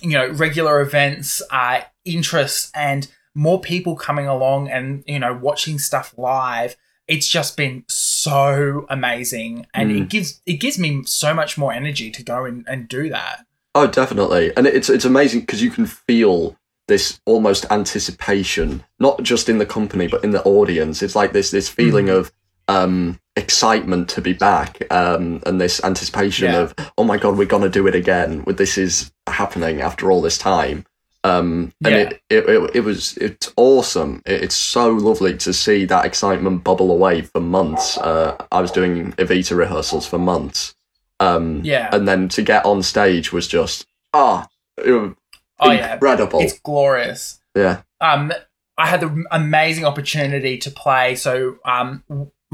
[0.00, 1.40] you know, regular events.
[1.50, 7.56] Uh, interest and more people coming along and you know watching stuff live it's just
[7.56, 10.02] been so amazing and Mm.
[10.02, 13.44] it gives it gives me so much more energy to go and, and do that
[13.76, 19.48] Oh, definitely, and it's it's amazing because you can feel this almost anticipation, not just
[19.48, 21.02] in the company but in the audience.
[21.02, 22.16] It's like this this feeling Mhm.
[22.18, 22.32] of
[22.68, 26.60] um, excitement to be back, um, and this anticipation Yeah.
[26.60, 28.44] of oh my god, we're gonna do it again.
[28.46, 30.84] With this is happening after all this time.
[31.24, 32.00] Um, and Yeah.
[32.02, 34.22] it, it, it, it was it's awesome.
[34.26, 37.98] It, it's so lovely to see that excitement bubble away for months.
[37.98, 40.74] Uh, I was doing Evita rehearsals for months.
[41.20, 41.88] Um, Yeah.
[41.92, 44.46] and then to get on stage was just ah,
[44.86, 45.14] oh
[45.62, 46.40] yeah incredible.
[46.40, 48.32] it's glorious yeah, um,
[48.76, 51.14] I had the amazing opportunity to play.
[51.14, 52.02] So, um,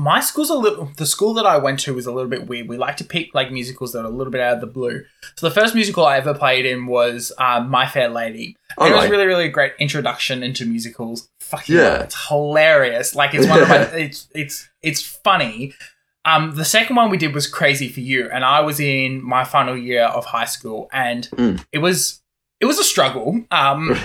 [0.00, 0.90] my school's a little.
[0.96, 2.68] The school that I went to was a little bit weird.
[2.68, 5.04] We like to pick like musicals that are a little bit out of the blue.
[5.36, 8.56] So, the first musical I ever played in was um, My Fair Lady.
[8.78, 11.28] It was really, really a great introduction into musicals.
[11.40, 11.82] Fucking Yeah.
[11.82, 12.02] yeah.
[12.04, 13.14] it's hilarious.
[13.14, 13.78] Like it's one of my.
[13.92, 15.74] It's it's it's funny.
[16.24, 19.44] Um, the second one we did was Crazy for You, and I was in my
[19.44, 21.64] final year of high school, and Mm.
[21.72, 22.20] it was
[22.60, 23.44] it was a struggle.
[23.50, 23.88] Um,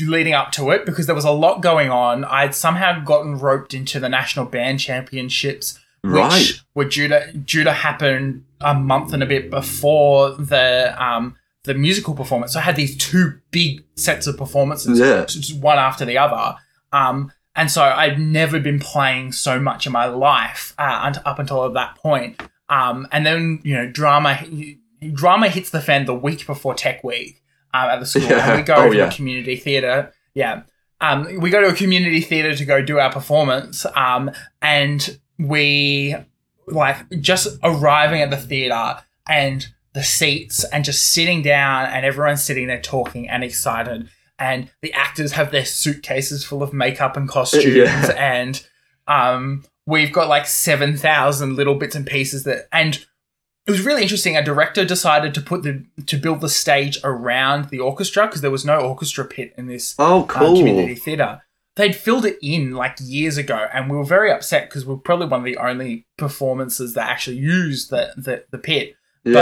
[0.00, 2.24] leading up to it because there was a lot going on.
[2.24, 6.50] I'd somehow gotten roped into the national band championships, which right.
[6.74, 11.74] were due to due to happen a month and a bit before the um the
[11.74, 12.52] musical performance.
[12.54, 15.24] So I had these two big sets of performances, Yeah.
[15.26, 16.56] just one after the other.
[16.92, 21.70] Um, and so I'd never been playing so much in my life uh, up until
[21.70, 22.42] that point.
[22.68, 24.40] Um, and then you know, drama
[25.12, 27.41] drama hits the fan the week before Tech Week
[27.74, 28.50] um, at the school, Yeah.
[28.50, 29.08] and we go Oh, to yeah.
[29.08, 30.12] a community theatre.
[30.34, 30.62] Yeah,
[31.00, 34.30] um, we go to a community theatre to go do our performance, um,
[34.60, 36.14] and we
[36.68, 38.96] like just arriving at the theatre
[39.28, 44.08] and the seats and just sitting down and everyone's sitting there talking and excited
[44.38, 48.12] and the actors have their suitcases full of makeup and costumes Yeah.
[48.16, 48.64] and
[49.08, 53.04] um, we've got like 7,000 little bits and pieces that and
[53.66, 57.68] it was really interesting a director decided to put the to build the stage around
[57.70, 60.56] the orchestra because there was no orchestra pit in this Oh, uh, cool.
[60.56, 61.42] community theatre.
[61.76, 64.98] They'd filled it in like years ago, and we were very upset because we are
[64.98, 68.94] probably one of the only performances that actually used the the, the pit.
[69.24, 69.32] yeah.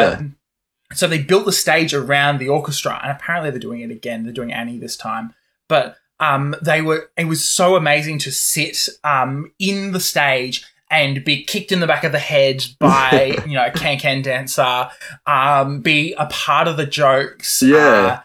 [0.91, 4.25] But so they built the stage around the orchestra, and apparently they're doing it again.
[4.25, 5.35] They're doing Annie this time,
[5.69, 7.11] but um, they were.
[7.17, 11.87] It was so amazing to sit um in the stage and be kicked in the
[11.87, 14.89] back of the head by you know a can can dancer,
[15.27, 17.63] um, be a part of the jokes.
[17.63, 17.79] Yeah.
[17.79, 18.21] Uh,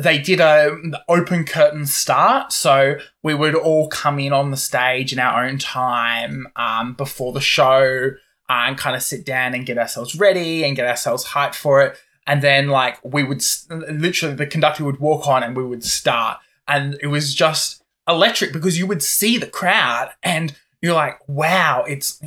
[0.00, 0.74] they did a
[1.08, 5.58] open curtain start, so we would all come in on the stage in our own
[5.58, 8.12] time um, before the show
[8.48, 11.82] uh, and kind of sit down and get ourselves ready and get ourselves hyped for
[11.82, 11.96] it.
[12.26, 16.38] And then, like, we would literally, the conductor would walk on and we would start.
[16.68, 21.84] And it was just electric because you would see the crowd and you're like, wow,
[21.88, 22.20] it's,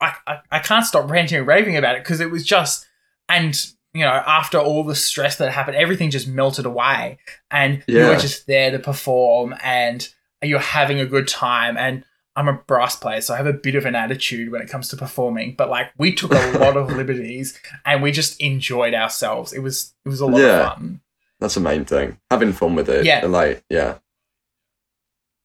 [0.00, 2.86] I, I, I can't stop ranting and raving about it because it was just,
[3.28, 3.54] and,
[3.92, 7.18] you know, after all the stress that happened, everything just melted away.
[7.50, 10.08] And you were just there to perform and
[10.42, 11.76] you're having a good time.
[11.76, 12.04] And
[12.36, 14.88] I'm a brass player, so I have a bit of an attitude when it comes
[14.88, 15.54] to performing.
[15.56, 19.54] But like, we took a lot of liberties and we just enjoyed ourselves.
[19.54, 20.66] It was it was a lot Yeah.
[20.66, 21.00] of fun.
[21.40, 22.18] That's the main thing.
[22.30, 23.04] Having fun with it.
[23.06, 23.22] Yeah.
[23.24, 23.96] And like, yeah.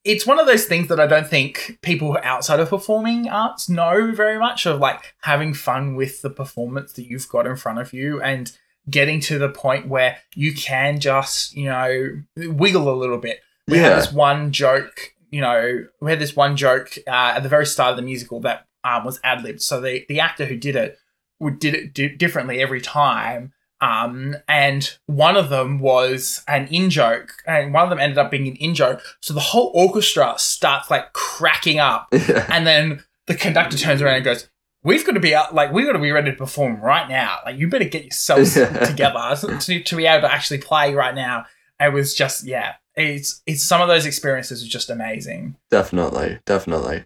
[0.04, 4.12] It's one of those things that I don't think people outside of performing arts know
[4.14, 7.94] very much of, like having fun with the performance that you've got in front of
[7.94, 8.52] you and
[8.90, 13.42] getting to the point where you can just you know wiggle a little bit.
[13.68, 17.50] We had this one joke, you know, we had this one joke uh, at the
[17.50, 19.62] very start of the musical that um, was ad libbed.
[19.62, 20.98] So the, the actor who did it
[21.40, 23.54] would did it di- differently every time.
[23.82, 28.30] Um, and one of them was an in joke, and one of them ended up
[28.30, 29.02] being an in joke.
[29.22, 34.24] So the whole orchestra starts like cracking up, and then the conductor turns around and
[34.24, 34.48] goes,
[34.84, 37.40] "We've got to be out, like we've got to be ready to perform right now.
[37.44, 38.54] Like you better get yourselves
[38.86, 41.46] together to, to be able to actually play right now."
[41.80, 45.56] It was just yeah, it's it's some of those experiences are just amazing.
[45.72, 46.40] Definitely.
[46.46, 47.06] Definitely.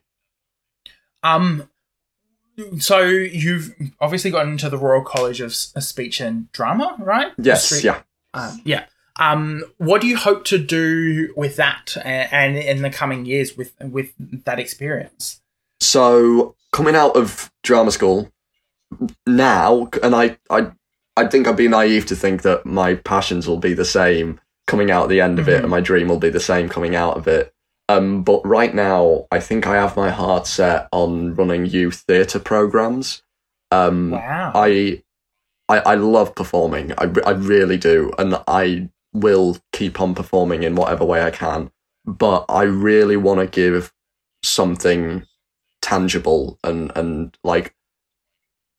[1.24, 1.70] Um,
[2.80, 7.32] so you've obviously gotten into the Royal College of Speech and Drama, right?
[7.38, 7.66] Yes.
[7.66, 8.02] Street- Yeah.
[8.34, 8.86] Um, yeah.
[9.18, 13.56] Um, what do you hope to do with that and, and in the coming years
[13.56, 14.12] with with
[14.46, 15.40] that experience?
[15.80, 18.30] So coming out of drama school
[19.26, 20.72] now, and I, I,
[21.18, 24.92] I think I'd be naive to think that my passions will be the same coming
[24.92, 25.62] out at the end of it, Mhm.
[25.62, 27.54] and my dream will be the same coming out of it.
[27.88, 32.40] Um, but right now, I think I have my heart set on running youth theatre
[32.40, 33.22] programs.
[33.72, 34.52] Um, Wow.
[34.56, 35.04] I,
[35.70, 36.94] I, I love performing.
[36.98, 41.72] I, I really do, and I will keep on performing in whatever way I can.
[42.06, 43.92] But I really want to give
[44.44, 45.24] something
[45.82, 47.74] tangible and and like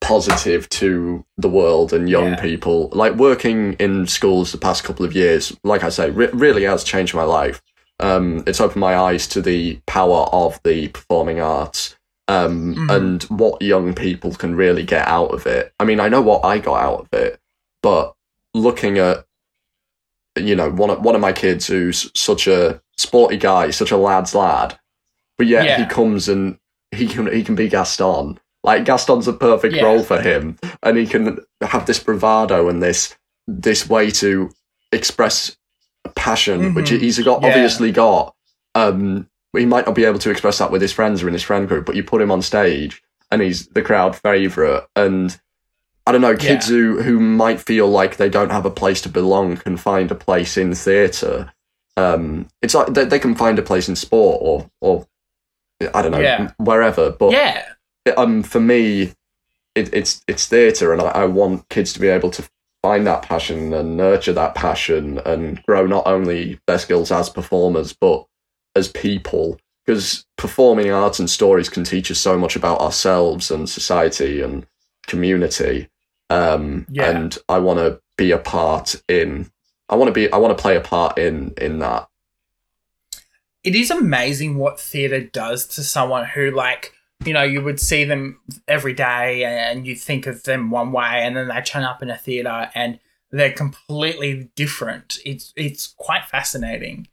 [0.00, 2.40] positive to the world and young Yeah.
[2.40, 2.90] people.
[2.92, 6.84] Like working in schools the past couple of years, like I say, re- really has
[6.84, 7.62] changed my life.
[7.98, 11.96] Um, it's opened my eyes to the power of the performing arts
[12.28, 12.90] um, Mhm.
[12.96, 15.72] and what young people can really get out of it.
[15.80, 17.40] I mean, I know what I got out of it,
[17.82, 18.14] but
[18.52, 19.24] looking at
[20.38, 23.96] you know one of, one of my kids who's such a sporty guy, such a
[23.96, 24.78] lad's lad,
[25.38, 26.58] but yet he comes and
[26.90, 28.38] he can he can be Gaston.
[28.62, 29.84] Like Gaston's a perfect Yeah.
[29.84, 33.14] role for him, and he can have this bravado and this
[33.46, 34.50] this way to
[34.92, 35.56] express
[36.08, 37.00] passion, which Mhm.
[37.00, 37.48] he's got Yeah.
[37.48, 38.34] obviously got.
[38.74, 41.42] Um, he might not be able to express that with his friends or in his
[41.42, 44.86] friend group, but you put him on stage and he's the crowd favorite.
[44.94, 45.38] And
[46.06, 49.08] I don't know, kids who who might feel like they don't have a place to
[49.08, 51.52] belong can find a place in theatre.
[51.96, 55.06] Um, it's like they, they can find a place in sport or or
[55.94, 56.50] I don't know Yeah.
[56.58, 57.10] wherever.
[57.10, 57.64] But yeah.
[58.16, 59.14] um, for me,
[59.74, 62.48] it, it's it's theatre, and I, I want kids to be able to
[62.86, 67.92] find that passion and nurture that passion and grow not only their skills as performers
[67.92, 68.24] but
[68.76, 69.58] as people.
[69.84, 74.66] Because performing arts and stories can teach us so much about ourselves and society and
[75.06, 75.88] community.
[76.30, 77.10] Um, Yeah.
[77.10, 79.50] And I want to be a part in.
[79.88, 80.30] I want to be.
[80.32, 82.08] I want to play a part in in that.
[83.62, 88.04] it is amazing what theatre does to someone who like you know you would see
[88.04, 88.38] them
[88.68, 92.10] every day and you think of them one way and then they turn up in
[92.10, 92.98] a theatre and
[93.30, 97.08] they're completely different it's it's quite fascinating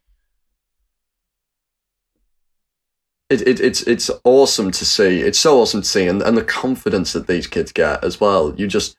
[3.30, 5.22] it, it, it's it's awesome to see.
[5.22, 8.54] It's so awesome to see, and, and the confidence that these kids get as well.
[8.56, 8.96] You just,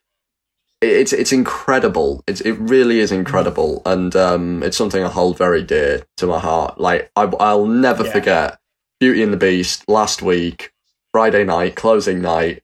[0.81, 2.21] it- it's it's incredible.
[2.27, 6.39] It it really is incredible, and um, it's something I hold very dear to my
[6.39, 6.79] heart.
[6.81, 8.11] Like I, I'll never Yeah.
[8.11, 8.59] forget
[8.99, 10.71] Beauty and the Beast last week,
[11.15, 12.61] Friday night, closing night,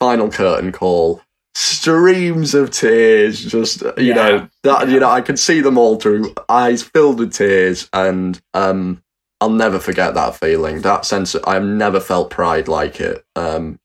[0.00, 1.22] final curtain call.
[1.54, 4.14] Streams of tears, just you Yeah.
[4.14, 8.40] know that you know I could see them all through eyes filled with tears, and
[8.52, 9.00] um,
[9.40, 10.80] I'll never forget that feeling.
[10.80, 13.24] That sense, I've never felt pride like it.
[13.36, 13.78] Um,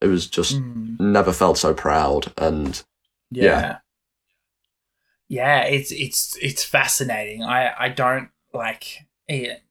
[0.00, 2.82] it was just Mm, never felt so proud, and
[3.30, 3.44] yeah.
[3.44, 3.78] Yeah.
[5.28, 9.62] yeah it's it's it's fascinating i i don't like it,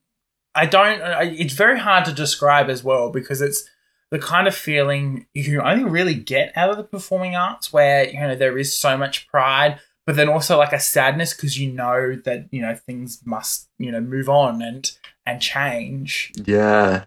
[0.54, 1.00] i don't
[1.38, 3.68] it's very hard to describe as well because it's
[4.12, 8.20] the kind of feeling you only really get out of the performing arts where you
[8.20, 12.14] know there is so much pride but then also like a sadness because you know
[12.24, 14.92] that you know things must you know move on and
[15.26, 17.04] and change yeah,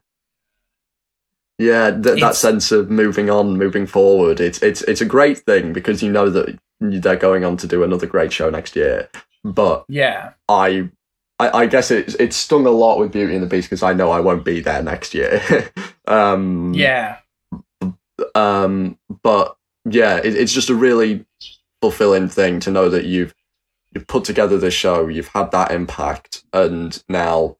[1.58, 4.40] yeah, th- that sense of moving on, moving forward.
[4.40, 7.84] It's it's it's a great thing because you know that they're going on to do
[7.84, 9.10] another great show next year.
[9.44, 10.90] But yeah I.
[11.40, 13.94] I, I guess it it stung a lot with Beauty and the Beast because I
[13.94, 15.42] know I won't be there next year.
[16.08, 17.18] um, yeah
[18.34, 19.56] um but
[19.90, 21.26] yeah it, it's just a really
[21.82, 23.34] fulfilling thing to know that you've
[23.94, 27.58] you've put together this show you've had that impact and now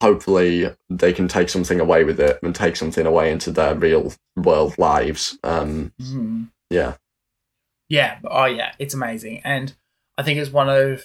[0.00, 4.12] hopefully they can take something away with it and take something away into their real
[4.36, 6.50] world lives um Mhm.
[6.70, 6.94] yeah
[7.88, 8.18] Yeah.
[8.24, 9.40] Oh yeah, it's amazing.
[9.44, 9.74] And
[10.16, 11.04] I think it's one of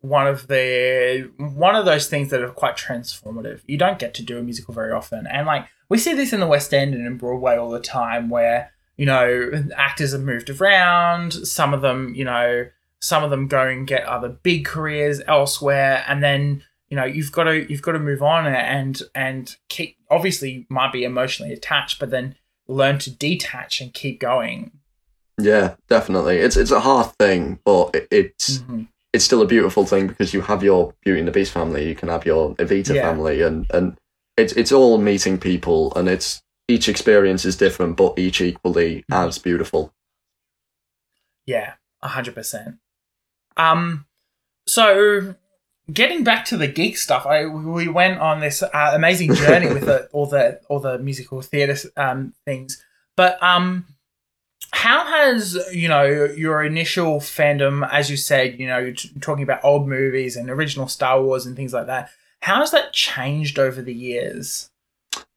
[0.00, 3.60] one of the one of those things that are quite transformative.
[3.66, 5.26] You don't get to do a musical very often.
[5.26, 8.28] And like we see this in the West End and in Broadway all the time
[8.28, 12.66] where, you know, actors have moved around, some of them, you know,
[13.00, 17.30] some of them go and get other big careers elsewhere and then you know you've
[17.30, 21.98] got to you've got to move on and and keep obviously might be emotionally attached
[21.98, 22.34] but then
[22.68, 24.70] learn to detach and keep going
[25.38, 28.88] yeah definitely it's it's a hard thing but it, it's Mhm.
[29.16, 31.94] It's still a beautiful thing because you have your Beauty and the Beast family, you
[31.94, 33.02] can have your Evita Yeah.
[33.08, 33.96] family, and and
[34.36, 39.26] it's it's all meeting people, and it's each experience is different, but each equally Mhm.
[39.28, 39.92] as beautiful.
[41.46, 42.76] Yeah, a hundred percent.
[43.56, 44.04] Um,
[44.66, 45.34] so
[45.90, 49.84] getting back to the geek stuff, I we went on this uh, amazing journey with
[49.90, 52.82] the, all the all the musical theatre um things,
[53.16, 53.86] but um,
[54.76, 59.42] how has you know your initial fandom, as you said, you know, you're t- talking
[59.42, 62.10] about old movies and original Star Wars and things like that.
[62.42, 64.70] How has that changed over the years?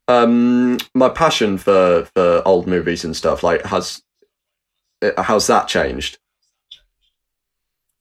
[0.09, 4.03] Um, my passion for for old movies and stuff like has
[5.01, 6.17] uh, how's that changed?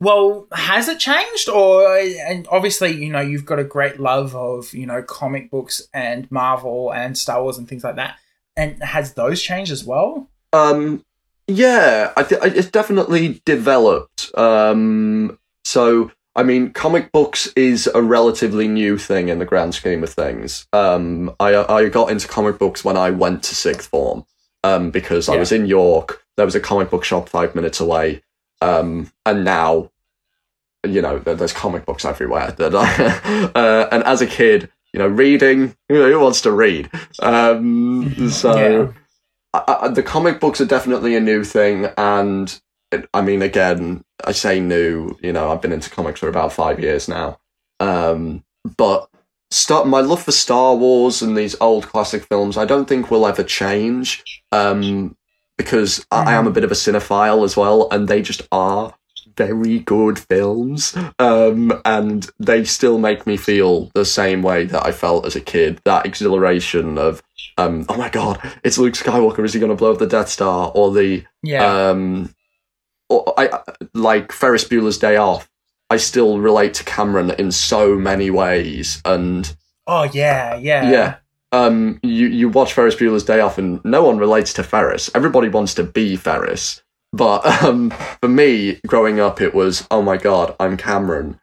[0.01, 4.74] Well, has it changed, or and obviously you know you've got a great love of
[4.74, 8.16] you know comic books and Marvel and Star Wars and things like that,
[8.57, 10.28] and has those changed as well?
[10.53, 11.05] Um,
[11.49, 14.30] yeah, I th- it's definitely developed.
[14.36, 20.03] Um, So, I mean, comic books is a relatively new thing in the grand scheme
[20.05, 20.66] of things.
[20.72, 24.24] Um, I I got into comic books when I went to sixth form,
[24.64, 26.22] um, because I was in York.
[26.36, 28.22] There was a comic book shop five minutes away,
[28.62, 29.90] um, and now,
[30.86, 32.53] you know, there's comic books everywhere.
[32.57, 36.53] That I, uh, and as a kid, you know, reading, you know, who wants to
[36.53, 36.88] read?
[37.20, 38.57] Um, so.
[38.57, 38.92] Yeah.
[39.55, 42.61] I, I, the comic books are definitely a new thing, and
[42.92, 45.16] it- I mean, again, I say new.
[45.22, 47.38] You know, I've been into comics for about five years now,
[47.80, 48.44] um,
[48.76, 49.09] but
[49.51, 53.26] Star, my love for Star Wars and these old classic films, I don't think will
[53.26, 55.16] ever change, um,
[55.57, 58.94] because I, I am a bit of a cinephile as well, and they just are
[59.39, 64.93] very good films, um, and they still make me feel the same way that I
[64.93, 65.80] felt as a kid.
[65.84, 67.22] That exhilaration of
[67.57, 69.45] um, oh my god, it's Luke Skywalker.
[69.45, 70.70] Is he going to blow up the Death Star?
[70.74, 71.89] Or the Yeah.
[71.91, 72.34] um,
[73.09, 73.61] or I
[73.95, 75.49] like Ferris Bueller's Day Off.
[75.91, 80.91] I still relate to Cameron in so many ways, and oh yeah, yeah.
[80.91, 81.14] yeah,
[81.53, 85.11] um, you you watch Ferris Bueller's Day Off, and no one relates to Ferris.
[85.14, 86.82] Everybody wants to be Ferris,
[87.12, 87.90] but um,
[88.20, 91.40] for me, growing up, it was oh my god, I'm Cameron,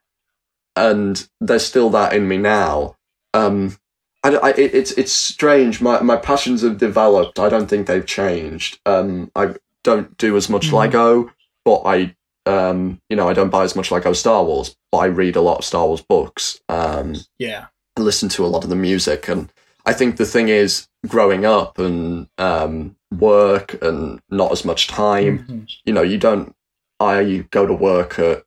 [0.75, 2.95] and there's still that in me now.
[3.33, 3.77] Um,
[4.23, 5.81] I, I, it, it's it's strange.
[5.81, 7.39] My my passions have developed.
[7.39, 8.79] I don't think they've changed.
[8.85, 10.73] Um, I don't do as much Mhm.
[10.73, 11.31] Lego,
[11.63, 12.15] but I
[12.47, 15.41] um, you know, I don't buy as much Lego Star Wars, but I read a
[15.41, 16.59] lot of Star Wars books.
[16.69, 17.65] Um, Yeah.
[17.97, 19.49] listen to a lot of the music and
[19.85, 25.39] i think the thing is growing up and um, work and not as much time
[25.39, 25.67] Mhm.
[25.85, 26.55] you know you don't
[26.99, 28.43] i go to work at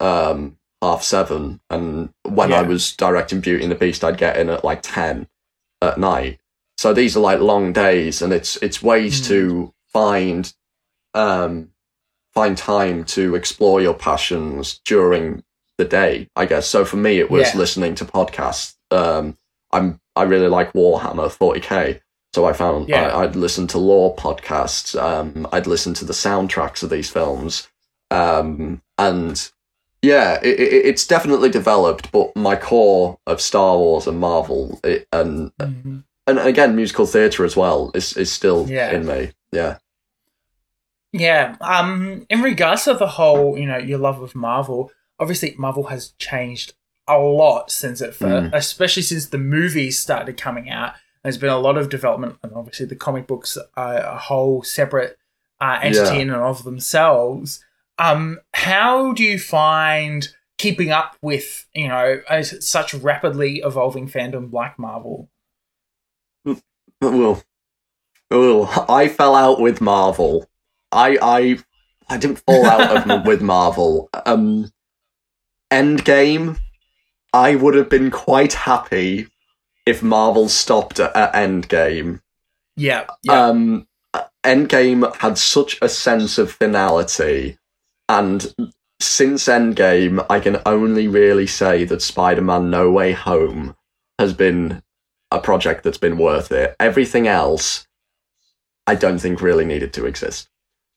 [0.00, 2.68] um, half seven and when i Yeah.
[2.68, 5.26] was directing beauty and the beast i'd get in at like 10
[5.82, 6.38] at night
[6.78, 9.26] so these are like long days and it's it's ways Mm.
[9.28, 10.52] to find
[11.14, 11.70] um
[12.34, 15.42] find time to explore your passions during
[15.78, 17.58] the day i guess so for me it was Yeah.
[17.58, 19.36] listening to podcasts um
[19.72, 22.00] i'm i really like warhammer 40k
[22.36, 23.08] so i found Yeah.
[23.16, 27.66] I, i'd listen to lore podcasts um i'd listen to the soundtracks of these films
[28.10, 29.34] um and
[30.02, 35.08] yeah it, it, it's definitely developed but my core of star wars and marvel it,
[35.12, 36.04] and Mhm.
[36.26, 38.90] and again musical theatre as well is is still Yeah.
[38.96, 39.78] in me yeah
[41.12, 41.56] Yeah.
[41.60, 46.12] Um, in regards to the whole, you know, your love of Marvel, obviously Marvel has
[46.18, 46.74] changed
[47.08, 48.54] a lot since it first, Mm.
[48.54, 50.92] especially since the movies started coming out.
[51.26, 55.18] There's been a lot of development, and obviously the comic books are a whole separate
[55.60, 56.22] uh, entity Yeah.
[56.22, 57.64] in and of themselves.
[57.98, 64.78] Um, how do you find keeping up with, you know, such rapidly evolving fandom like
[64.78, 65.28] Marvel?
[67.00, 67.42] well,
[68.30, 70.48] well i fell out with marvel
[70.92, 71.58] i i
[72.08, 74.70] i didn't fall out of with marvel um
[75.72, 76.58] endgame
[77.32, 79.26] i would have been quite happy
[79.86, 82.20] if marvel stopped at, at endgame
[82.76, 83.06] Yeah.
[83.22, 83.46] Yeah.
[83.48, 83.86] um
[84.44, 87.58] endgame had such a sense of finality
[88.08, 88.54] and
[89.00, 93.76] since endgame i can only really say that spider-man no way home
[94.18, 94.82] has been
[95.30, 97.86] a project that's been worth it everything else
[98.86, 100.48] i don't think really needed to exist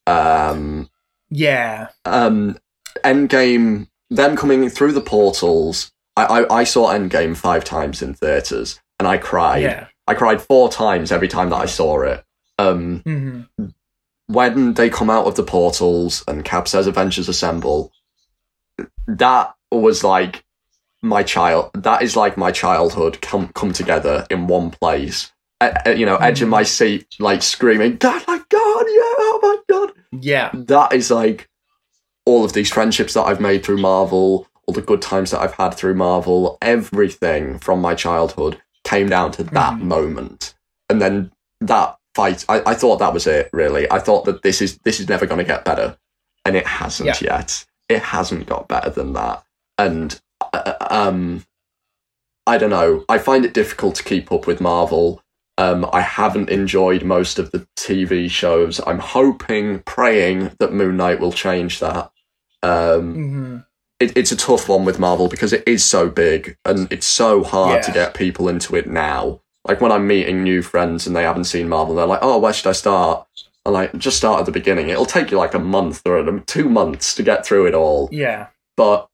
[0.06, 0.88] um
[1.30, 1.88] yeah.
[2.04, 2.58] um
[3.04, 5.92] endgame them coming through the portals
[6.26, 9.86] I, I i saw endgame five times in theaters and i cried Yeah.
[10.06, 12.24] i cried four times every time that i saw it
[12.58, 13.40] um hmm
[14.26, 17.90] when they come out of the portals and Cap says Avengers Assemble,
[19.08, 20.44] that was like
[21.02, 21.70] my child.
[21.74, 25.32] That is like my childhood come come together in one place.
[25.60, 29.56] Uh, you know, edge of my seat, like screaming, "God, my God, yeah, oh my
[29.68, 30.50] God!" Yeah.
[30.54, 31.48] That is like
[32.24, 35.54] all of these friendships that I've made through Marvel, all the good times that I've
[35.54, 39.82] had through Marvel, everything from my childhood came down to that Mhm.
[39.82, 40.54] moment.
[40.88, 43.90] And then that fight, I, I thought that was it, really.
[43.90, 45.96] I thought that this is this is never going to get better.
[46.44, 47.64] And it hasn't yet.
[47.88, 49.44] It hasn't got better than that.
[49.76, 50.18] And
[50.52, 51.44] uh, um,
[52.46, 53.04] I don't know.
[53.08, 55.22] I find it difficult to keep up with Marvel.
[55.58, 58.80] Um, I haven't enjoyed most of the TV shows.
[58.86, 62.10] I'm hoping, praying that Moon Knight will change that.
[62.62, 63.56] Um, hmm
[64.00, 67.44] it, it's a tough one with Marvel because it is so big and it's so
[67.44, 69.40] hard to get people into it now.
[69.66, 72.52] Like when I'm meeting new friends and they haven't seen Marvel, they're like, "Oh, where
[72.52, 73.26] should I start?"
[73.66, 74.88] I'm like, "Just start at the beginning.
[74.88, 78.46] It'll take you like a month or two months to get through it all." Yeah.
[78.76, 79.08] but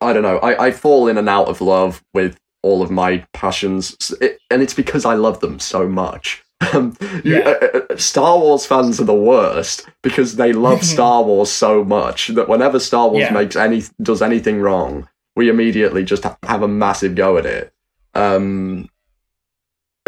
[0.00, 0.38] I don't know.
[0.38, 4.60] I, I fall in and out of love with all of my passions, it, and
[4.60, 6.42] it's because I love them so much.
[6.72, 7.54] Um, you, Yeah.
[7.62, 12.28] uh, uh, Star Wars fans are the worst because they love Star Wars so much
[12.28, 13.32] that whenever Star Wars Yeah.
[13.32, 17.72] makes any does anything wrong, we immediately just ha- have a massive go at it.
[18.14, 18.88] Um,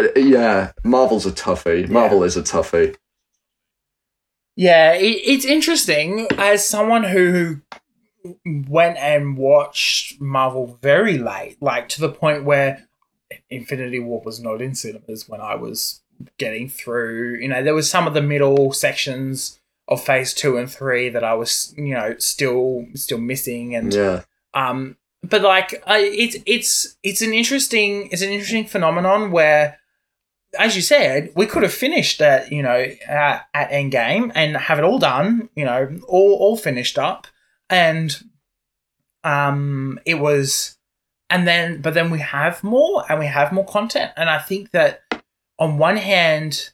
[0.01, 1.87] uh, yeah, Marvel's a toughie.
[1.87, 2.95] Marvel is a toughie.
[4.55, 7.61] Yeah, it, it's interesting as someone who
[8.67, 12.87] went and watched Marvel very late, like to the point where
[13.49, 16.01] Infinity War was not in cinemas when I was
[16.37, 17.37] getting through.
[17.39, 21.23] You know, there was some of the middle sections of Phase Two and Three that
[21.23, 26.97] I was, you know, still still missing, and Yeah, um, but like, I, it's it's
[27.03, 29.79] it's an interesting it's an interesting phenomenon where,
[30.57, 34.77] as you said, we could have finished at you know at, at Endgame and have
[34.77, 37.27] it all done, you know, all all finished up,
[37.69, 38.23] and
[39.23, 40.77] um, it was,
[41.29, 44.71] and then but then we have more and we have more content, and I think
[44.71, 45.01] that
[45.59, 46.71] on one hand.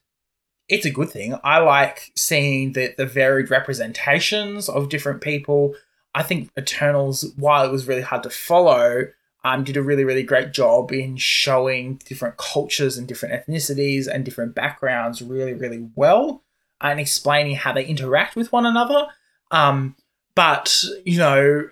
[0.67, 1.37] It's a good thing.
[1.43, 5.75] I like seeing the, the varied representations of different people.
[6.15, 9.07] I think Eternals, while it was really hard to follow,
[9.43, 14.25] um, did a really, really great job in showing different cultures and different ethnicities and
[14.25, 16.43] different backgrounds really, really well
[16.81, 19.05] and explaining how they interact with one another.
[19.51, 19.95] Um,
[20.33, 21.69] but, you know,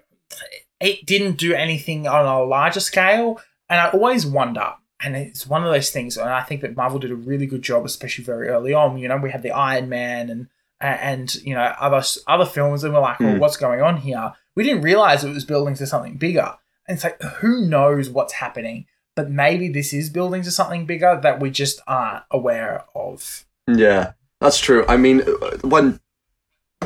[0.79, 3.41] it didn't do anything on a larger scale.
[3.69, 4.73] And I always wonder,
[5.03, 7.61] and it's one of those things, and I think that Marvel did a really good
[7.61, 8.97] job, especially very early on.
[8.97, 10.47] You know, we had the Iron Man and
[10.79, 13.39] and you know other other films, and we're like, well, Hmm.
[13.39, 14.33] what's going on here?
[14.55, 16.55] We didn't realize it was building to something bigger,
[16.87, 18.85] and it's like, who knows what's happening?
[19.15, 23.45] But maybe this is building to something bigger that we just aren't aware of.
[23.67, 24.85] yeah, that's true.
[24.87, 25.19] I mean,
[25.61, 25.99] when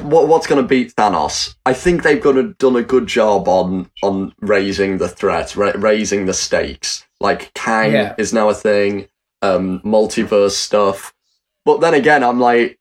[0.01, 1.55] what what's going to beat Thanos?
[1.65, 5.71] I think they've got a, done a good job on on raising the threat, ra-
[5.75, 7.05] raising the stakes.
[7.19, 8.15] Like Kang Yeah.
[8.17, 9.07] is now a thing,
[9.41, 11.13] um, multiverse stuff.
[11.65, 12.77] But then again, I'm like,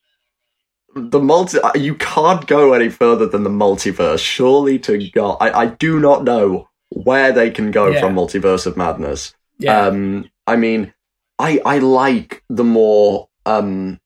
[0.95, 1.59] the multi.
[1.75, 4.21] You can't go any further than the multiverse.
[4.21, 8.01] Surely to God, I I do not know where they can go Yeah.
[8.01, 9.35] from Multiverse of Madness.
[9.59, 10.93] Yeah, Um, I mean,
[11.39, 14.01] I I like the more um.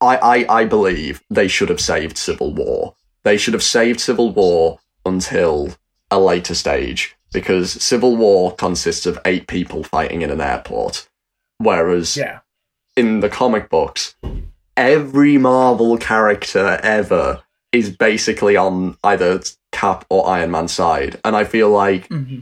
[0.00, 0.16] I,
[0.48, 2.94] I I believe they should have saved Civil War.
[3.22, 5.70] They should have saved Civil War until
[6.10, 11.08] a later stage because Civil War consists of eight people fighting in an airport,
[11.58, 12.40] whereas yeah,
[12.96, 14.14] in the comic books,
[14.76, 21.44] every Marvel character ever is basically on either Cap or Iron Man's side, and I
[21.44, 22.40] feel like hmm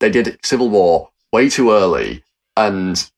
[0.00, 2.24] they did Civil War way too early,
[2.56, 3.08] and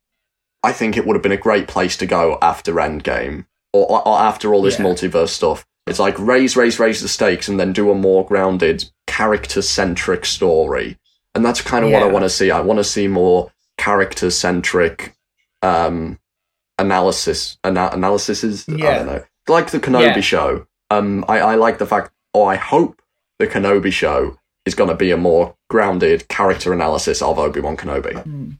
[0.62, 4.06] I think it would have been a great place to go after Endgame or, or,
[4.08, 4.84] or after all this Yeah.
[4.84, 5.66] multiverse stuff.
[5.86, 10.24] It's like raise, raise, raise the stakes, and then do a more grounded, character centric
[10.24, 10.98] story,
[11.34, 12.50] and that's kind of what I want to see.
[12.50, 15.14] I want to see more character centric
[15.62, 16.18] um,
[16.78, 17.58] analysis.
[17.64, 18.94] Ana- analysis is I Yeah.
[18.98, 20.20] don't know, like the Kenobi Yeah.
[20.20, 20.66] show.
[20.90, 23.00] Um, I, I like the fact, or I hope
[23.38, 27.76] the Kenobi show is going to be a more grounded character analysis of Obi Wan
[27.76, 28.56] Kenobi.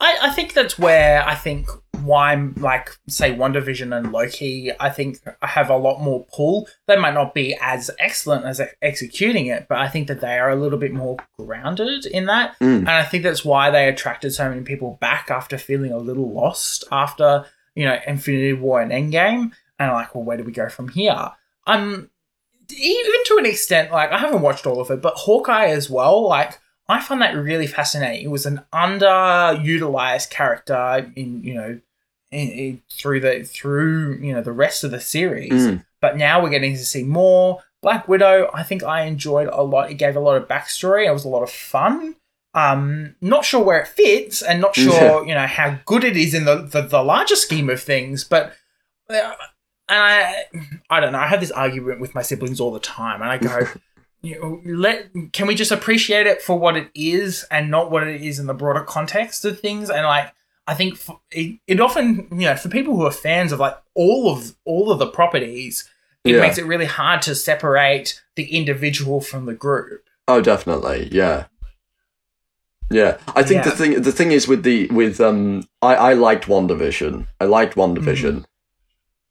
[0.00, 1.68] I, I think that's where I think
[2.04, 4.70] why I'm like say WandaVision and Loki.
[4.78, 6.68] I think have a lot more pull.
[6.86, 10.50] They might not be as excellent as executing it, but I think that they are
[10.50, 12.58] a little bit more grounded in that.
[12.60, 12.80] Mm.
[12.80, 16.32] And I think that's why they attracted so many people back after feeling a little
[16.32, 17.44] lost after
[17.74, 21.32] you know Infinity War and Endgame, and like, well, where do we go from here?
[21.66, 22.10] Um,
[22.70, 26.26] even to an extent, like I haven't watched all of it, but Hawkeye as well.
[26.28, 28.24] Like I find that really fascinating.
[28.24, 31.80] It was an underutilized character in you know
[32.32, 35.84] in, in, through the through you know the rest of the series, Mm.
[36.00, 37.62] but now we're getting to see more.
[37.82, 39.90] Black Widow, I think I enjoyed a lot.
[39.90, 41.06] It gave a lot of backstory.
[41.06, 42.14] It was a lot of fun.
[42.54, 46.34] Um, not sure where it fits, and not sure you know how good it is
[46.34, 48.24] in the the, the larger scheme of things.
[48.24, 48.52] But
[49.10, 49.32] uh,
[49.88, 50.44] and I
[50.90, 51.18] I don't know.
[51.18, 53.66] I have this argument with my siblings all the time, and I go,
[54.22, 58.06] you know, let can we just appreciate it for what it is and not what
[58.06, 59.90] it is in the broader context of things?
[59.90, 60.32] And like,
[60.66, 63.76] I think f it, it often, you know, for people who are fans of like
[63.94, 65.88] all of all of the properties,
[66.24, 66.40] it Yeah.
[66.40, 70.04] makes it really hard to separate the individual from the group.
[70.28, 71.46] Oh, definitely, yeah,
[72.90, 73.18] yeah.
[73.34, 77.26] I think the thing the thing is with the with um, I I liked WandaVision.
[77.40, 78.44] I liked WandaVision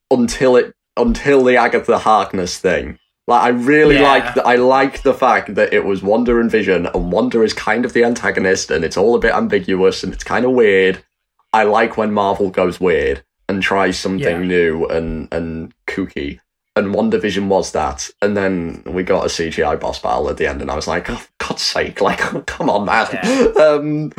[0.10, 2.98] until it until the Agatha Harkness thing.
[3.28, 4.12] Like I really Yeah.
[4.12, 7.54] like the, I like the fact that it was Wanda and Vision, and Wanda is
[7.54, 11.04] kind of the antagonist, and it's all a bit ambiguous and it's kind of weird.
[11.54, 14.48] I like when Marvel goes weird and tries something Yeah.
[14.48, 16.40] new and and kooky.
[16.76, 20.62] And WandaVision was that, and then we got a CGI boss battle at the end,
[20.62, 22.00] and I was like, "Oh, God's sake!
[22.08, 23.46] Like, come on, man!" Yeah.
[23.62, 24.14] Um,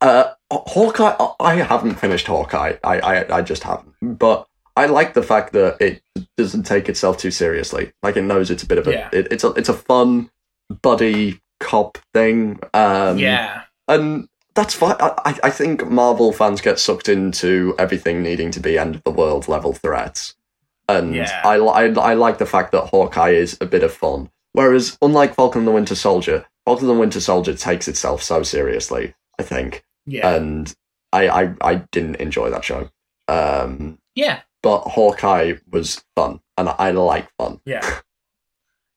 [0.00, 1.14] Uh, Hawkeye.
[1.40, 2.76] I haven't finished Hawkeye.
[2.82, 3.92] I, I, I just haven't.
[4.00, 6.02] But I like the fact that it
[6.38, 7.92] doesn't take itself too seriously.
[8.02, 8.92] Like it knows it's a bit of a.
[8.92, 9.10] Yeah.
[9.12, 10.30] It, it's a it's a fun
[10.80, 12.60] buddy cop thing.
[12.72, 14.26] Um, yeah, and
[14.60, 14.96] that's fine.
[15.00, 19.10] I, I- think Marvel fans get sucked into everything needing to be end of the
[19.10, 20.34] world level threats,
[20.88, 21.40] and Yeah.
[21.44, 24.30] I, I I like the fact that Hawkeye is a bit of fun.
[24.52, 28.42] Whereas, unlike Falcon and the Winter Soldier, Falcon and the Winter Soldier takes itself so
[28.42, 29.14] seriously.
[29.38, 30.74] I think, yeah, and
[31.12, 32.90] I I, I didn't enjoy that show.
[33.28, 37.60] Um, yeah, but Hawkeye was fun, and I like fun.
[37.64, 38.00] yeah,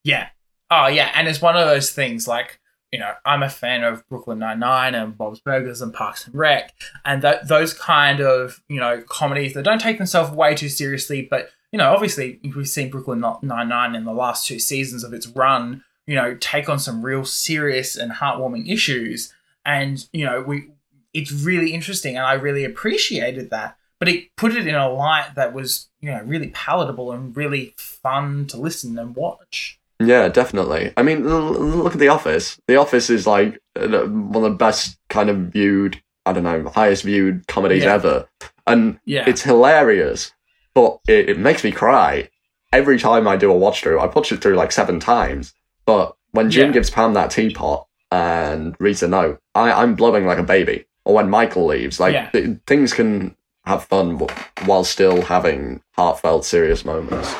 [0.04, 0.28] yeah.
[0.72, 2.60] Oh yeah, and it's one of those things like
[2.94, 6.36] you know I'm a fan of Brooklyn Nine Nine and Bob's Burgers and Parks and
[6.36, 6.74] Rec,
[7.04, 11.28] and th- those kind of you know comedies that don't take themselves way too seriously,
[11.30, 15.12] but you know obviously we've seen Brooklyn Nine Nine in the last two seasons of
[15.12, 19.34] its run, you know take on some real serious and heartwarming issues,
[19.66, 20.70] and you know we
[21.16, 23.76] it's really interesting, and I really appreciated that.
[23.98, 27.74] But it put it in a light that was, you know, really palatable and really
[27.78, 29.80] fun to listen and watch.
[30.08, 30.94] Yeah, definitely.
[30.98, 32.60] I mean, l- look at The Office.
[32.68, 36.70] The Office is like uh, one of the best kind of viewed, I don't know,
[36.70, 37.94] highest viewed comedies Yeah.
[37.96, 38.30] ever.
[38.66, 39.24] And Yeah.
[39.28, 40.32] it's hilarious,
[40.74, 42.30] but it, it makes me cry.
[42.72, 45.54] Every time I do a watch through, I watch it through like seven times.
[45.86, 46.74] But when Jim Yeah.
[46.74, 50.86] gives Pam that teapot and reads a note, I, I'm blubbing like a baby.
[51.06, 52.30] Or when Michael leaves, like Yeah.
[52.30, 53.36] th- things can
[53.66, 57.34] have fun wh- while still having heartfelt, serious moments.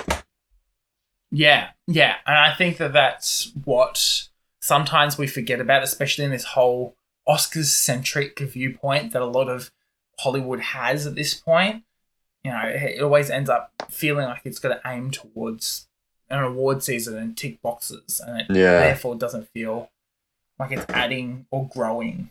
[1.36, 4.28] Yeah, yeah, and I think that that's what
[4.62, 6.96] sometimes we forget about, especially in this whole
[7.28, 9.72] Oscars centric viewpoint that a lot of
[10.20, 11.84] Hollywood has at this point.
[12.44, 15.88] You know, it always ends up feeling like it's got to aim towards
[16.30, 18.80] an award season and tick boxes, and it Yeah.
[18.80, 19.90] therefore doesn't feel
[20.60, 22.30] like it's adding or growing.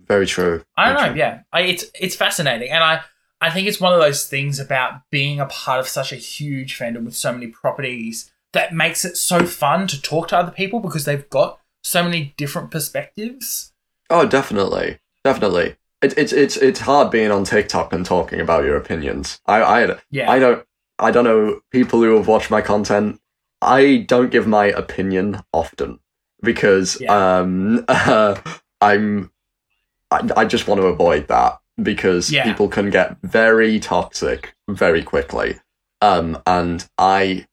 [0.00, 0.64] Very true.
[0.76, 1.12] I don't Very know.
[1.12, 1.18] true.
[1.20, 3.02] Yeah, I, it's it's fascinating, and I
[3.40, 6.76] I think it's one of those things about being a part of such a huge
[6.76, 10.80] fandom with so many properties that makes it so fun to talk to other people
[10.80, 13.72] because they've got so many different perspectives.
[14.08, 15.76] Oh, definitely, definitely.
[16.02, 19.40] It, it's it's it's hard being on TikTok and talking about your opinions.
[19.46, 20.66] I I Yeah, I don't
[20.98, 23.20] I don't know people who have watched my content.
[23.62, 26.00] I don't give my opinion often
[26.42, 27.36] because Yeah.
[27.38, 27.84] um
[28.80, 29.30] I'm
[30.10, 32.44] I, I just want to avoid that because Yeah.
[32.44, 35.60] people can get very toxic very quickly.
[36.00, 37.46] Um and I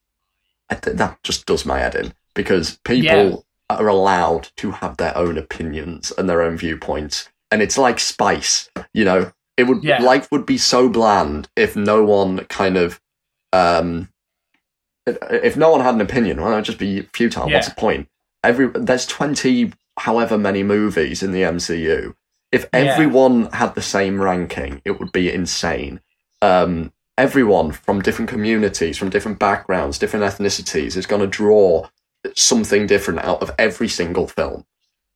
[0.76, 5.38] th- that just does my head in because people are allowed to have their own
[5.38, 9.32] opinions and their own viewpoints and it's like spice, you know.
[9.58, 10.02] It would Yeah.
[10.02, 13.02] life would be so bland if no one kind of
[13.54, 14.10] um
[15.06, 17.50] if- no one had an opinion, well, it would just be futile.
[17.50, 18.08] What's the point?
[18.44, 22.14] Every there's twenty however many movies in the MCU.
[22.52, 22.80] If Yeah.
[22.82, 26.02] everyone had the same ranking, it would be insane.
[26.42, 31.88] Um, everyone from different communities, from different backgrounds, different ethnicities is going to draw
[32.36, 34.66] something different out of every single film.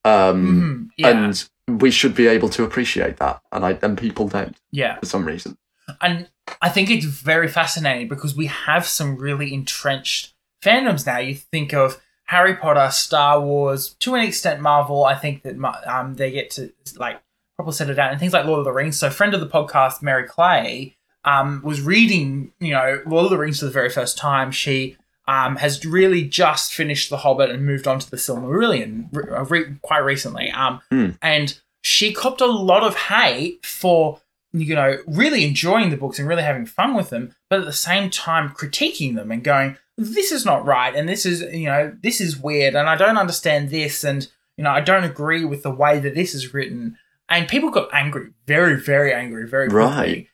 [0.04, 0.90] Um, Mhm.
[0.98, 1.50] yeah, and
[1.82, 5.00] we should be able to appreciate that, and I and people don't yeah.
[5.00, 5.58] for some reason.
[6.02, 6.30] And
[6.62, 10.34] I think it's very fascinating because we have some really entrenched
[10.64, 11.18] fandoms now.
[11.20, 15.06] You think of Harry Potter, Star Wars, to an extent Marvel.
[15.06, 17.22] I think that um, they get to like
[17.58, 18.98] properly settle down and things like Lord of the Rings.
[18.98, 23.38] So, friend of the podcast, Mary Clay, um, was reading, you know, Lord of the
[23.38, 24.52] Rings for the very first time.
[24.52, 24.98] She
[25.28, 29.76] um, has really just finished The Hobbit and moved on to the Silmarillion re- re-
[29.82, 30.52] quite recently.
[30.52, 31.10] Um, Hmm.
[31.22, 34.22] And she copped a lot of hate for
[34.54, 37.74] you know, really enjoying the books and really having fun with them, but at the
[37.74, 41.96] same time critiquing them and going, this is not right, and this is, you know,
[42.02, 45.64] this is weird, and I don't understand this, and, you know, I don't agree with
[45.64, 46.98] the way that this is written.
[47.30, 49.86] And people got angry, very, very angry, very quickly.
[49.88, 50.28] Right.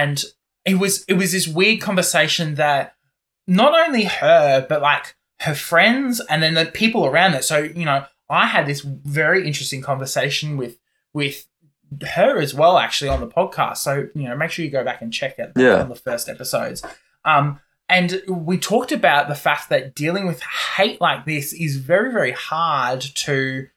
[0.00, 0.22] And
[0.64, 2.94] it was it was this weird conversation that
[3.46, 7.42] not only her, but like her friends and then the people around it.
[7.44, 10.78] So, you know, I had this very interesting conversation with
[11.12, 11.46] with
[12.16, 15.02] her as well actually on the podcast so you know make sure you go back
[15.02, 15.82] and check it Yeah.
[15.82, 16.82] on the first episodes
[17.26, 20.40] um and we talked about the fact that dealing with
[20.76, 23.68] hate like this is very very hard to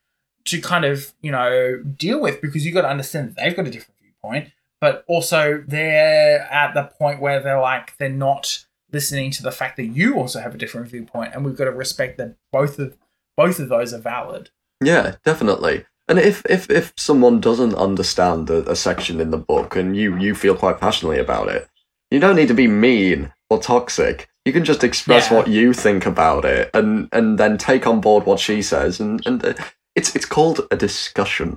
[0.46, 3.68] to kind of you know deal with because you've got to understand that they've got
[3.68, 4.50] a different viewpoint
[4.86, 9.78] but also they're at the point where they're like they're not listening to the fact
[9.78, 12.96] that you also have a different viewpoint and we've got to respect that both of
[13.36, 14.50] both of those are valid
[14.82, 15.86] Yeah, definitely.
[16.08, 20.18] And if if if someone doesn't understand a, a section in the book and you
[20.26, 21.68] you feel quite passionately about it,
[22.12, 24.18] you don't need to be mean or toxic.
[24.46, 25.38] You can just express Yeah.
[25.38, 29.26] what you think about it and and then take on board what she says and
[29.28, 29.54] and uh,
[29.96, 31.50] it's it's called a discussion.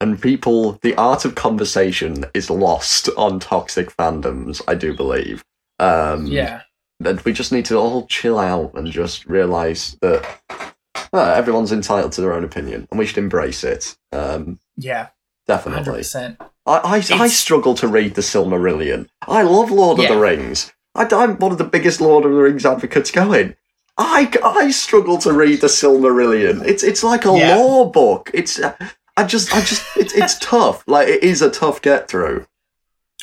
[0.00, 4.60] And people, the art of conversation is lost on toxic fandoms.
[4.68, 5.44] I do believe.
[5.78, 6.62] Um, Yeah.
[7.04, 10.24] and we just need to all chill out and just realize that
[11.12, 13.96] everyone's entitled to their own opinion, and we should embrace it.
[14.12, 15.08] Um, Yeah.
[15.46, 16.00] definitely.
[16.02, 16.36] 100%.
[16.66, 19.08] I, I, I struggle to read the Silmarillion.
[19.26, 20.72] I love Lord of the Rings.
[20.94, 23.54] I, I'm one of the biggest Lord of the Rings advocates going.
[23.98, 26.66] I, I struggle to read the Silmarillion.
[26.66, 27.54] It's it's like a Yeah.
[27.56, 28.30] law book.
[28.34, 28.60] It's
[29.16, 30.84] I just I just it's it's tough.
[30.86, 32.46] Like it is a tough get through.